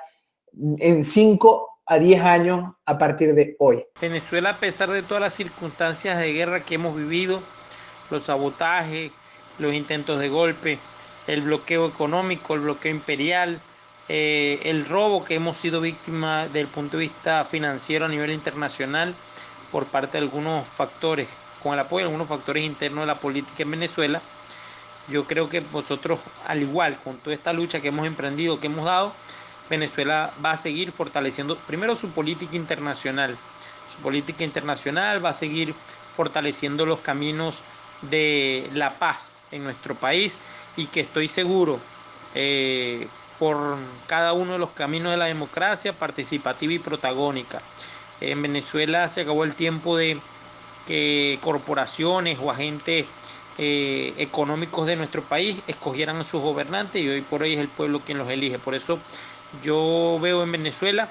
en 0.79 1.03
5 1.03 1.81
a 1.85 1.99
10 1.99 2.21
años 2.21 2.73
a 2.85 2.97
partir 2.97 3.33
de 3.33 3.57
hoy. 3.59 3.85
Venezuela, 3.99 4.51
a 4.51 4.57
pesar 4.57 4.89
de 4.89 5.03
todas 5.03 5.21
las 5.21 5.33
circunstancias 5.33 6.17
de 6.17 6.33
guerra 6.33 6.59
que 6.59 6.75
hemos 6.75 6.95
vivido, 6.95 7.41
los 8.09 8.23
sabotajes, 8.23 9.11
los 9.59 9.73
intentos 9.73 10.19
de 10.19 10.29
golpe, 10.29 10.79
el 11.27 11.41
bloqueo 11.41 11.87
económico, 11.87 12.53
el 12.53 12.61
bloqueo 12.61 12.91
imperial, 12.91 13.59
eh, 14.09 14.59
el 14.63 14.85
robo 14.87 15.25
que 15.25 15.35
hemos 15.35 15.57
sido 15.57 15.81
víctimas 15.81 16.45
desde 16.47 16.61
el 16.61 16.67
punto 16.67 16.97
de 16.97 17.03
vista 17.03 17.43
financiero 17.43 18.05
a 18.05 18.09
nivel 18.09 18.31
internacional 18.31 19.13
por 19.71 19.85
parte 19.85 20.13
de 20.13 20.23
algunos 20.23 20.67
factores, 20.67 21.27
con 21.61 21.73
el 21.73 21.79
apoyo 21.79 22.05
de 22.05 22.11
algunos 22.11 22.27
factores 22.27 22.63
internos 22.63 23.01
de 23.01 23.07
la 23.07 23.15
política 23.15 23.63
en 23.63 23.71
Venezuela, 23.71 24.21
yo 25.09 25.25
creo 25.25 25.47
que 25.47 25.63
nosotros, 25.73 26.19
al 26.47 26.61
igual 26.61 26.97
con 26.97 27.17
toda 27.17 27.33
esta 27.33 27.53
lucha 27.53 27.79
que 27.79 27.89
hemos 27.89 28.05
emprendido, 28.05 28.59
que 28.59 28.67
hemos 28.67 28.85
dado, 28.85 29.13
Venezuela 29.69 30.31
va 30.43 30.51
a 30.51 30.57
seguir 30.57 30.91
fortaleciendo 30.91 31.55
primero 31.55 31.95
su 31.95 32.09
política 32.09 32.55
internacional. 32.55 33.37
Su 33.93 34.01
política 34.01 34.43
internacional 34.43 35.23
va 35.23 35.29
a 35.29 35.33
seguir 35.33 35.73
fortaleciendo 36.13 36.85
los 36.85 36.99
caminos 36.99 37.61
de 38.01 38.69
la 38.73 38.89
paz 38.89 39.41
en 39.51 39.63
nuestro 39.63 39.95
país 39.95 40.38
y 40.75 40.86
que 40.86 41.01
estoy 41.01 41.27
seguro 41.27 41.79
eh, 42.36 43.07
por 43.39 43.77
cada 44.07 44.33
uno 44.33 44.53
de 44.53 44.60
los 44.60 44.71
caminos 44.71 45.12
de 45.12 45.17
la 45.17 45.25
democracia 45.25 45.93
participativa 45.93 46.73
y 46.73 46.79
protagónica. 46.79 47.60
En 48.21 48.41
Venezuela 48.41 49.07
se 49.07 49.21
acabó 49.21 49.43
el 49.43 49.55
tiempo 49.55 49.95
de 49.97 50.17
que 50.88 51.38
corporaciones 51.41 52.39
o 52.41 52.49
agentes 52.49 53.05
eh, 53.60 54.13
económicos 54.17 54.88
de 54.88 54.95
nuestro 54.95 55.21
país 55.23 55.62
escogieran 55.67 56.17
a 56.17 56.23
sus 56.23 56.41
gobernantes 56.41 57.01
y 57.01 57.10
hoy 57.10 57.21
por 57.21 57.43
hoy 57.43 57.53
es 57.53 57.60
el 57.60 57.67
pueblo 57.67 57.99
quien 57.99 58.17
los 58.17 58.29
elige. 58.29 58.57
Por 58.60 58.75
eso 58.75 58.99
yo 59.63 60.19
veo 60.21 60.43
en 60.43 60.51
Venezuela 60.51 61.10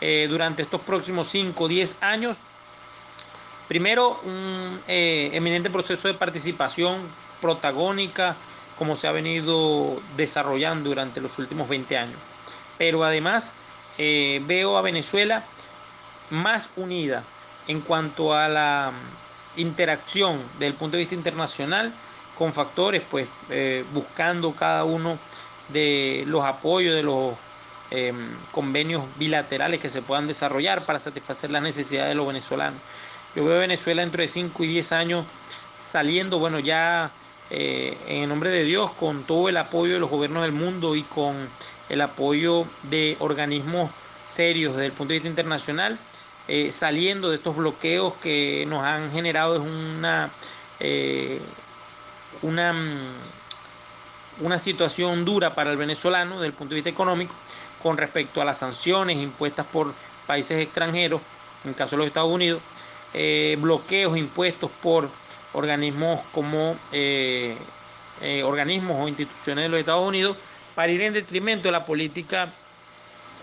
eh, 0.00 0.26
durante 0.28 0.62
estos 0.62 0.80
próximos 0.80 1.28
5 1.28 1.64
o 1.64 1.68
10 1.68 2.02
años, 2.02 2.36
primero 3.68 4.20
un 4.24 4.80
eh, 4.88 5.30
eminente 5.32 5.70
proceso 5.70 6.08
de 6.08 6.14
participación 6.14 6.96
protagónica 7.40 8.34
como 8.78 8.96
se 8.96 9.06
ha 9.06 9.12
venido 9.12 10.00
desarrollando 10.16 10.88
durante 10.88 11.20
los 11.20 11.38
últimos 11.38 11.68
20 11.68 11.96
años. 11.98 12.18
Pero 12.78 13.04
además 13.04 13.52
eh, 13.98 14.40
veo 14.46 14.76
a 14.78 14.82
Venezuela 14.82 15.44
más 16.30 16.70
unida 16.76 17.22
en 17.66 17.80
cuanto 17.80 18.34
a 18.34 18.48
la 18.48 18.92
interacción 19.56 20.40
desde 20.54 20.66
el 20.66 20.74
punto 20.74 20.96
de 20.96 21.02
vista 21.02 21.14
internacional 21.14 21.92
con 22.36 22.52
factores, 22.52 23.02
pues 23.10 23.26
buscando 23.92 24.52
cada 24.52 24.84
uno 24.84 25.18
de 25.70 26.22
los 26.26 26.44
apoyos 26.44 26.94
de 26.94 27.02
los 27.02 27.34
Em, 27.90 28.28
convenios 28.52 29.02
bilaterales 29.16 29.80
que 29.80 29.88
se 29.88 30.02
puedan 30.02 30.26
desarrollar 30.26 30.84
para 30.84 31.00
satisfacer 31.00 31.50
las 31.50 31.62
necesidades 31.62 32.10
de 32.10 32.14
los 32.16 32.26
venezolanos. 32.26 32.78
Yo 33.34 33.44
veo 33.44 33.56
a 33.56 33.60
Venezuela 33.60 34.02
dentro 34.02 34.22
de 34.22 34.28
5 34.28 34.64
y 34.64 34.68
10 34.68 34.92
años 34.92 35.26
saliendo, 35.78 36.38
bueno, 36.38 36.58
ya 36.58 37.10
eh, 37.50 37.96
en 38.08 38.22
el 38.22 38.28
nombre 38.28 38.50
de 38.50 38.64
Dios, 38.64 38.90
con 38.92 39.22
todo 39.24 39.48
el 39.48 39.56
apoyo 39.56 39.94
de 39.94 40.00
los 40.00 40.10
gobiernos 40.10 40.42
del 40.42 40.52
mundo 40.52 40.96
y 40.96 41.02
con 41.02 41.36
el 41.88 42.00
apoyo 42.00 42.64
de 42.84 43.16
organismos 43.20 43.90
serios 44.26 44.74
desde 44.74 44.86
el 44.86 44.92
punto 44.92 45.08
de 45.08 45.14
vista 45.14 45.28
internacional, 45.28 45.98
eh, 46.48 46.72
saliendo 46.72 47.28
de 47.28 47.36
estos 47.36 47.56
bloqueos 47.56 48.14
que 48.22 48.64
nos 48.66 48.82
han 48.82 49.12
generado 49.12 49.60
una, 49.62 50.30
eh, 50.80 51.40
una, 52.42 52.74
una 54.40 54.58
situación 54.58 55.24
dura 55.24 55.54
para 55.54 55.70
el 55.70 55.76
venezolano 55.76 56.36
desde 56.36 56.46
el 56.46 56.52
punto 56.54 56.70
de 56.70 56.76
vista 56.76 56.90
económico 56.90 57.34
con 57.82 57.96
respecto 57.96 58.40
a 58.40 58.44
las 58.44 58.58
sanciones 58.58 59.18
impuestas 59.18 59.66
por 59.66 59.94
países 60.26 60.60
extranjeros, 60.60 61.20
en 61.64 61.74
caso 61.74 61.96
de 61.96 61.98
los 61.98 62.06
Estados 62.06 62.32
Unidos, 62.32 62.60
eh, 63.14 63.56
bloqueos 63.58 64.16
impuestos 64.16 64.70
por 64.82 65.08
organismos 65.54 66.20
como 66.32 66.76
eh, 66.92 67.56
eh, 68.20 68.42
organismos 68.42 68.96
o 69.00 69.08
instituciones 69.08 69.64
de 69.64 69.68
los 69.70 69.80
Estados 69.80 70.06
Unidos 70.06 70.36
para 70.74 70.92
ir 70.92 71.00
en 71.00 71.14
detrimento 71.14 71.68
de 71.68 71.72
la 71.72 71.86
política 71.86 72.50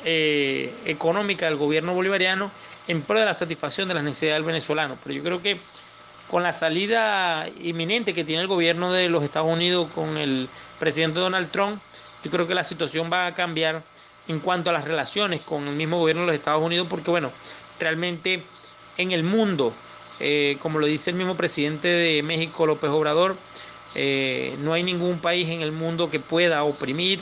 económica 0.07 1.47
del 1.47 1.55
gobierno 1.55 1.95
bolivariano 1.95 2.51
en 2.87 3.01
pro 3.01 3.19
de 3.19 3.25
la 3.25 3.33
satisfacción 3.33 3.87
de 3.87 3.95
las 3.95 4.03
necesidades 4.03 4.37
del 4.37 4.45
venezolano. 4.45 4.97
Pero 5.03 5.15
yo 5.15 5.23
creo 5.23 5.41
que 5.41 5.57
con 6.29 6.43
la 6.43 6.53
salida 6.53 7.47
inminente 7.61 8.13
que 8.13 8.23
tiene 8.23 8.43
el 8.43 8.47
gobierno 8.47 8.91
de 8.91 9.09
los 9.09 9.23
Estados 9.23 9.51
Unidos 9.51 9.89
con 9.95 10.17
el 10.17 10.47
presidente 10.79 11.19
Donald 11.19 11.49
Trump, 11.49 11.81
yo 12.23 12.29
creo 12.29 12.47
que 12.47 12.53
la 12.53 12.63
situación 12.63 13.09
va 13.11 13.25
a 13.25 13.33
cambiar 13.33 13.81
en 14.27 14.39
cuanto 14.39 14.69
a 14.69 14.73
las 14.73 14.85
relaciones 14.85 15.41
con 15.41 15.67
el 15.67 15.75
mismo 15.75 15.97
gobierno 15.97 16.21
de 16.21 16.27
los 16.27 16.35
Estados 16.35 16.63
Unidos, 16.63 16.87
porque 16.89 17.11
bueno, 17.11 17.31
realmente 17.79 18.43
en 18.97 19.11
el 19.11 19.23
mundo, 19.23 19.73
eh, 20.19 20.57
como 20.61 20.79
lo 20.79 20.85
dice 20.85 21.11
el 21.11 21.15
mismo 21.15 21.35
presidente 21.35 21.87
de 21.87 22.23
México, 22.23 22.65
López 22.65 22.89
Obrador, 22.89 23.35
eh, 23.95 24.55
no 24.61 24.73
hay 24.73 24.83
ningún 24.83 25.19
país 25.19 25.49
en 25.49 25.61
el 25.61 25.71
mundo 25.71 26.09
que 26.09 26.19
pueda 26.19 26.63
oprimir 26.63 27.19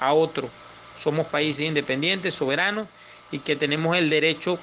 a 0.00 0.12
otro. 0.12 0.48
Somos 0.94 1.26
países 1.26 1.66
independientes, 1.66 2.34
soberanos 2.34 2.88
y 3.30 3.40
que 3.40 3.56
tenemos 3.56 3.96
el 3.96 4.10
derecho 4.10 4.58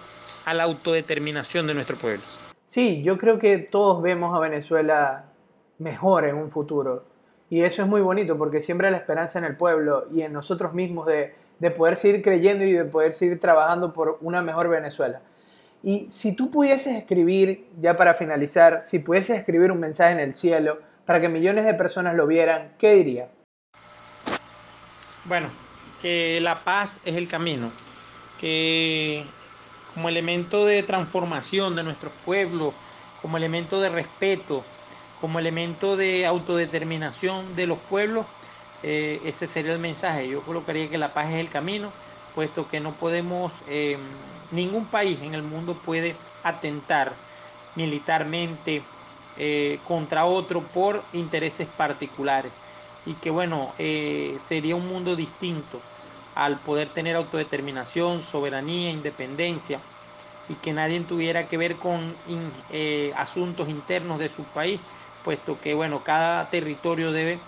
a 0.45 0.53
la 0.53 0.63
autodeterminación 0.63 1.67
de 1.67 1.73
nuestro 1.73 1.95
pueblo. 1.97 2.23
Sí, 2.65 3.03
yo 3.03 3.17
creo 3.17 3.39
que 3.39 3.57
todos 3.57 4.01
vemos 4.01 4.35
a 4.35 4.39
Venezuela 4.39 5.25
mejor 5.77 6.25
en 6.25 6.35
un 6.35 6.49
futuro. 6.49 7.05
Y 7.49 7.61
eso 7.61 7.83
es 7.83 7.87
muy 7.87 8.01
bonito 8.01 8.37
porque 8.37 8.59
siembra 8.59 8.89
la 8.89 8.97
esperanza 8.97 9.37
en 9.37 9.45
el 9.45 9.55
pueblo 9.55 10.07
y 10.11 10.21
en 10.21 10.33
nosotros 10.33 10.73
mismos 10.73 11.05
de, 11.05 11.35
de 11.59 11.71
poder 11.71 11.95
seguir 11.95 12.23
creyendo 12.23 12.63
y 12.65 12.73
de 12.73 12.85
poder 12.85 13.13
seguir 13.13 13.39
trabajando 13.39 13.93
por 13.93 14.17
una 14.21 14.41
mejor 14.41 14.67
Venezuela. 14.67 15.21
Y 15.85 16.07
si 16.09 16.31
tú 16.31 16.49
pudieses 16.49 16.95
escribir, 16.95 17.67
ya 17.79 17.95
para 17.95 18.15
finalizar, 18.15 18.81
si 18.83 18.97
pudieses 18.97 19.37
escribir 19.37 19.71
un 19.71 19.79
mensaje 19.79 20.13
en 20.13 20.19
el 20.19 20.33
cielo 20.33 20.79
para 21.05 21.21
que 21.21 21.29
millones 21.29 21.63
de 21.63 21.75
personas 21.75 22.15
lo 22.15 22.25
vieran, 22.25 22.73
¿qué 22.79 22.95
diría? 22.95 23.29
Bueno, 25.25 25.47
que 26.01 26.39
la 26.41 26.55
paz 26.55 27.01
es 27.05 27.17
el 27.17 27.27
camino, 27.27 27.71
que 28.41 29.25
como 29.93 30.09
elemento 30.09 30.65
de 30.65 30.81
transformación 30.81 31.75
de 31.75 31.83
nuestro 31.83 32.09
pueblo, 32.25 32.73
como 33.21 33.37
elemento 33.37 33.79
de 33.79 33.89
respeto, 33.89 34.63
como 35.21 35.37
elemento 35.37 35.97
de 35.97 36.25
autodeterminación 36.25 37.55
de 37.55 37.67
los 37.67 37.77
pueblos, 37.77 38.25
eh, 38.81 39.21
ese 39.23 39.45
sería 39.45 39.73
el 39.73 39.79
mensaje. 39.79 40.27
Yo 40.29 40.41
colocaría 40.41 40.89
que 40.89 40.97
la 40.97 41.13
paz 41.13 41.29
es 41.29 41.35
el 41.35 41.49
camino, 41.49 41.91
puesto 42.35 42.67
que 42.67 42.79
no 42.81 42.97
podemos, 42.97 43.63
em, 43.67 43.99
ningún 44.51 44.85
país 44.91 45.21
en 45.21 45.33
el 45.35 45.43
mundo 45.43 45.81
puede 45.81 46.15
atentar 46.43 47.13
militarmente 47.75 48.83
eh, 49.37 49.79
contra 49.83 50.25
otro 50.25 50.71
por 50.71 51.03
intereses 51.13 51.67
particulares. 51.67 52.51
Y 53.05 53.15
que 53.15 53.29
bueno, 53.31 53.73
eh, 53.77 54.37
sería 54.39 54.75
un 54.75 54.87
mundo 54.87 55.15
distinto 55.15 55.79
al 56.35 56.61
poder 56.63 56.89
tener 56.93 57.15
autodeterminación, 57.15 58.21
soberanía, 58.21 58.91
independencia 58.91 59.79
y 60.47 60.55
que 60.55 60.73
nadie 60.73 60.99
tuviera 61.01 61.47
que 61.47 61.57
ver 61.57 61.79
con 61.79 62.21
asuntos 63.15 63.69
internos 63.69 64.19
de 64.19 64.29
su 64.29 64.51
país, 64.51 64.81
puesto 65.21 65.59
que 65.59 65.73
bueno, 65.73 66.03
cada 66.03 66.49
territorio 66.49 67.11
debe 67.11 67.39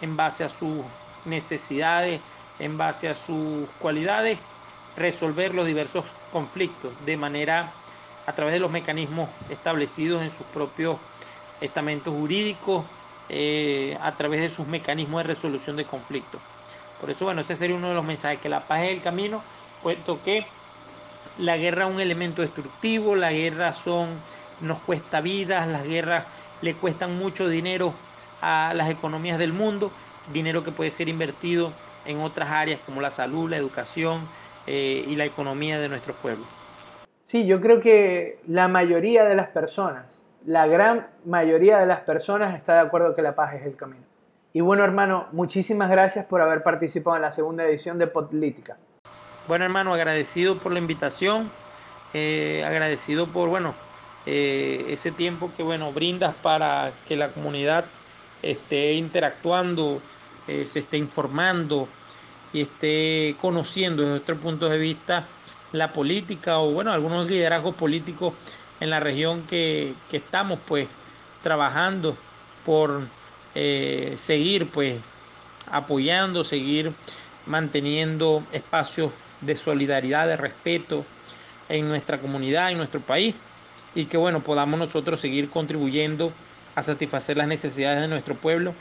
en 0.00 0.16
base 0.16 0.44
a 0.44 0.48
sus 0.48 0.84
necesidades, 1.24 2.22
en 2.58 2.78
base 2.78 3.08
a 3.08 3.14
sus 3.14 3.68
cualidades, 3.78 4.38
resolver 4.96 5.54
los 5.54 5.66
diversos 5.66 6.04
conflictos 6.32 6.92
de 7.04 7.16
manera 7.16 7.72
a 8.26 8.32
través 8.32 8.54
de 8.54 8.60
los 8.60 8.70
mecanismos 8.70 9.30
establecidos 9.50 10.22
en 10.22 10.30
sus 10.30 10.46
propios 10.46 10.96
estamentos 11.60 12.12
jurídicos, 12.12 12.84
eh, 13.28 13.96
a 14.00 14.12
través 14.12 14.40
de 14.40 14.48
sus 14.48 14.66
mecanismos 14.66 15.22
de 15.22 15.34
resolución 15.34 15.76
de 15.76 15.84
conflictos. 15.84 16.40
Por 17.00 17.10
eso, 17.10 17.24
bueno, 17.24 17.40
ese 17.40 17.56
sería 17.56 17.76
uno 17.76 17.88
de 17.88 17.94
los 17.94 18.04
mensajes, 18.04 18.40
que 18.40 18.48
la 18.48 18.60
paz 18.60 18.82
es 18.82 18.90
el 18.90 19.02
camino, 19.02 19.42
puesto 19.82 20.22
que 20.22 20.46
la 21.38 21.56
guerra 21.56 21.86
es 21.86 21.94
un 21.94 22.00
elemento 22.00 22.42
destructivo, 22.42 23.14
la 23.14 23.32
guerra 23.32 23.72
son, 23.72 24.08
nos 24.60 24.78
cuesta 24.80 25.20
vidas, 25.20 25.66
las 25.68 25.84
guerras 25.84 26.24
le 26.62 26.74
cuestan 26.74 27.18
mucho 27.18 27.48
dinero 27.48 27.92
a 28.40 28.72
las 28.74 28.90
economías 28.90 29.38
del 29.38 29.52
mundo, 29.52 29.90
dinero 30.32 30.62
que 30.62 30.72
puede 30.72 30.90
ser 30.90 31.08
invertido 31.08 31.72
en 32.06 32.20
otras 32.20 32.50
áreas 32.50 32.80
como 32.84 33.00
la 33.00 33.10
salud, 33.10 33.50
la 33.50 33.56
educación 33.56 34.20
eh, 34.66 35.04
y 35.06 35.16
la 35.16 35.24
economía 35.24 35.78
de 35.78 35.88
nuestros 35.88 36.16
pueblos. 36.16 36.46
Sí, 37.22 37.46
yo 37.46 37.60
creo 37.60 37.80
que 37.80 38.38
la 38.46 38.68
mayoría 38.68 39.24
de 39.24 39.34
las 39.34 39.48
personas, 39.48 40.22
la 40.44 40.66
gran 40.66 41.08
mayoría 41.24 41.78
de 41.78 41.86
las 41.86 42.00
personas 42.00 42.56
está 42.56 42.74
de 42.74 42.80
acuerdo 42.80 43.14
que 43.14 43.22
la 43.22 43.34
paz 43.34 43.54
es 43.54 43.62
el 43.62 43.76
camino. 43.76 44.04
Y 44.52 44.60
bueno, 44.60 44.84
hermano, 44.84 45.26
muchísimas 45.32 45.90
gracias 45.90 46.24
por 46.24 46.40
haber 46.40 46.62
participado 46.62 47.16
en 47.16 47.22
la 47.22 47.32
segunda 47.32 47.64
edición 47.64 47.98
de 47.98 48.06
Política. 48.06 48.78
Bueno, 49.48 49.64
hermano, 49.64 49.92
agradecido 49.92 50.56
por 50.56 50.72
la 50.72 50.78
invitación, 50.78 51.50
eh, 52.14 52.64
agradecido 52.66 53.26
por, 53.26 53.48
bueno, 53.48 53.74
eh, 54.24 54.86
ese 54.88 55.12
tiempo 55.12 55.50
que, 55.56 55.62
bueno, 55.62 55.92
brindas 55.92 56.34
para 56.36 56.90
que 57.06 57.16
la 57.16 57.28
comunidad 57.28 57.84
esté 58.42 58.94
interactuando, 58.94 60.00
eh, 60.48 60.66
se 60.66 60.80
esté 60.80 60.96
informando 60.96 61.88
y 62.52 62.62
esté 62.62 63.34
conociendo 63.40 64.02
desde 64.02 64.16
otro 64.18 64.36
punto 64.36 64.68
de 64.68 64.78
vista 64.78 65.26
la 65.72 65.92
política 65.92 66.58
o 66.58 66.70
bueno, 66.70 66.92
algunos 66.92 67.28
liderazgos 67.28 67.74
políticos 67.74 68.34
en 68.80 68.90
la 68.90 69.00
región 69.00 69.42
que, 69.42 69.94
estamos 70.12 70.58
pues 70.66 70.88
trabajando 71.42 72.16
por 72.64 73.02
eh, 73.54 74.14
seguir 74.16 74.68
pues 74.68 74.96
apoyando, 75.70 76.44
seguir 76.44 76.92
manteniendo 77.46 78.42
espacios 78.52 79.12
de 79.40 79.56
solidaridad, 79.56 80.26
de 80.26 80.36
respeto 80.36 81.04
en 81.68 81.88
nuestra 81.88 82.18
comunidad, 82.18 82.70
en 82.70 82.78
nuestro 82.78 83.00
país 83.00 83.34
y 83.94 84.04
que 84.04 84.16
bueno, 84.16 84.40
podamos 84.40 84.78
nosotros 84.78 85.20
seguir 85.20 85.50
contribuyendo 85.50 86.32
a 86.74 86.82
satisfacer 86.82 87.36
las 87.36 87.48
necesidades 87.48 88.02
de 88.02 88.08
nuestro 88.08 88.34
pueblo 88.34 88.74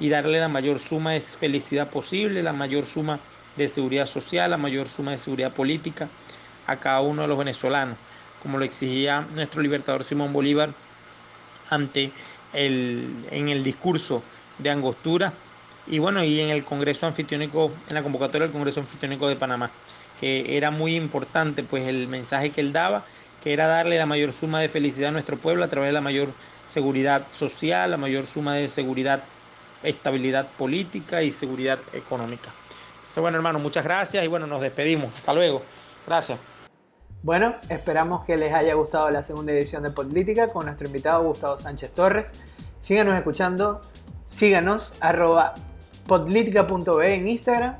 y 0.00 0.08
darle 0.08 0.40
la 0.40 0.48
mayor 0.48 0.78
suma 0.78 1.12
de 1.12 1.20
felicidad 1.20 1.88
posible, 1.88 2.42
la 2.42 2.52
mayor 2.52 2.86
suma 2.86 3.18
de 3.56 3.68
seguridad 3.68 4.06
social, 4.06 4.50
la 4.50 4.56
mayor 4.56 4.88
suma 4.88 5.12
de 5.12 5.18
seguridad 5.18 5.52
política 5.52 6.08
a 6.66 6.76
cada 6.76 7.00
uno 7.00 7.22
de 7.22 7.28
los 7.28 7.38
venezolanos, 7.38 7.96
como 8.42 8.58
lo 8.58 8.64
exigía 8.64 9.26
nuestro 9.34 9.62
libertador 9.62 10.04
Simón 10.04 10.32
Bolívar 10.32 10.70
ante 11.70 12.10
el, 12.52 13.08
en 13.30 13.48
el 13.48 13.62
discurso 13.62 14.22
de 14.58 14.70
Angostura 14.70 15.32
y 15.86 15.98
bueno, 15.98 16.24
y 16.24 16.40
en 16.40 16.48
el 16.48 16.64
Congreso 16.64 17.06
Anfitriónico, 17.06 17.70
en 17.88 17.94
la 17.94 18.02
convocatoria 18.02 18.46
del 18.46 18.52
Congreso 18.52 18.80
Anfitriónico 18.80 19.28
de 19.28 19.36
Panamá, 19.36 19.70
que 20.18 20.56
era 20.56 20.70
muy 20.70 20.96
importante 20.96 21.62
pues 21.62 21.86
el 21.86 22.08
mensaje 22.08 22.52
que 22.52 22.60
él 22.60 22.72
daba, 22.72 23.04
que 23.40 23.52
era 23.52 23.66
darle 23.66 23.98
la 23.98 24.06
mayor 24.06 24.32
suma 24.32 24.60
de 24.60 24.68
felicidad 24.68 25.10
a 25.10 25.12
nuestro 25.12 25.38
pueblo 25.38 25.64
a 25.64 25.68
través 25.68 25.88
de 25.88 25.92
la 25.92 26.00
mayor 26.00 26.34
seguridad 26.66 27.28
social, 27.32 27.90
la 27.90 27.98
mayor 27.98 28.26
suma 28.26 28.54
de 28.54 28.68
seguridad, 28.68 29.28
estabilidad 29.84 30.46
política 30.58 31.22
y 31.22 31.30
seguridad 31.30 31.78
económica. 31.92 32.50
Entonces, 32.96 33.20
bueno, 33.20 33.36
hermano, 33.36 33.58
muchas 33.58 33.84
gracias 33.84 34.24
y 34.24 34.26
bueno, 34.26 34.46
nos 34.46 34.60
despedimos. 34.60 35.12
Hasta 35.14 35.32
luego. 35.34 35.62
Gracias. 36.06 36.38
Bueno, 37.22 37.54
esperamos 37.70 38.24
que 38.26 38.36
les 38.36 38.52
haya 38.52 38.74
gustado 38.74 39.10
la 39.10 39.22
segunda 39.22 39.52
edición 39.52 39.82
de 39.82 39.90
Política 39.90 40.48
con 40.48 40.66
nuestro 40.66 40.86
invitado 40.86 41.24
Gustavo 41.24 41.56
Sánchez 41.56 41.92
Torres. 41.92 42.32
Síganos 42.80 43.14
escuchando, 43.14 43.80
síganos, 44.28 44.92
arroba 45.00 45.54
podlítica.be 46.06 47.14
en 47.14 47.28
Instagram, 47.28 47.78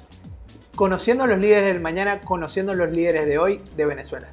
conociendo 0.74 1.24
a 1.24 1.26
los 1.26 1.38
líderes 1.38 1.74
del 1.74 1.82
mañana, 1.82 2.22
conociendo 2.22 2.72
a 2.72 2.74
los 2.74 2.90
líderes 2.90 3.26
de 3.26 3.36
hoy 3.36 3.60
de 3.76 3.84
Venezuela. 3.84 4.28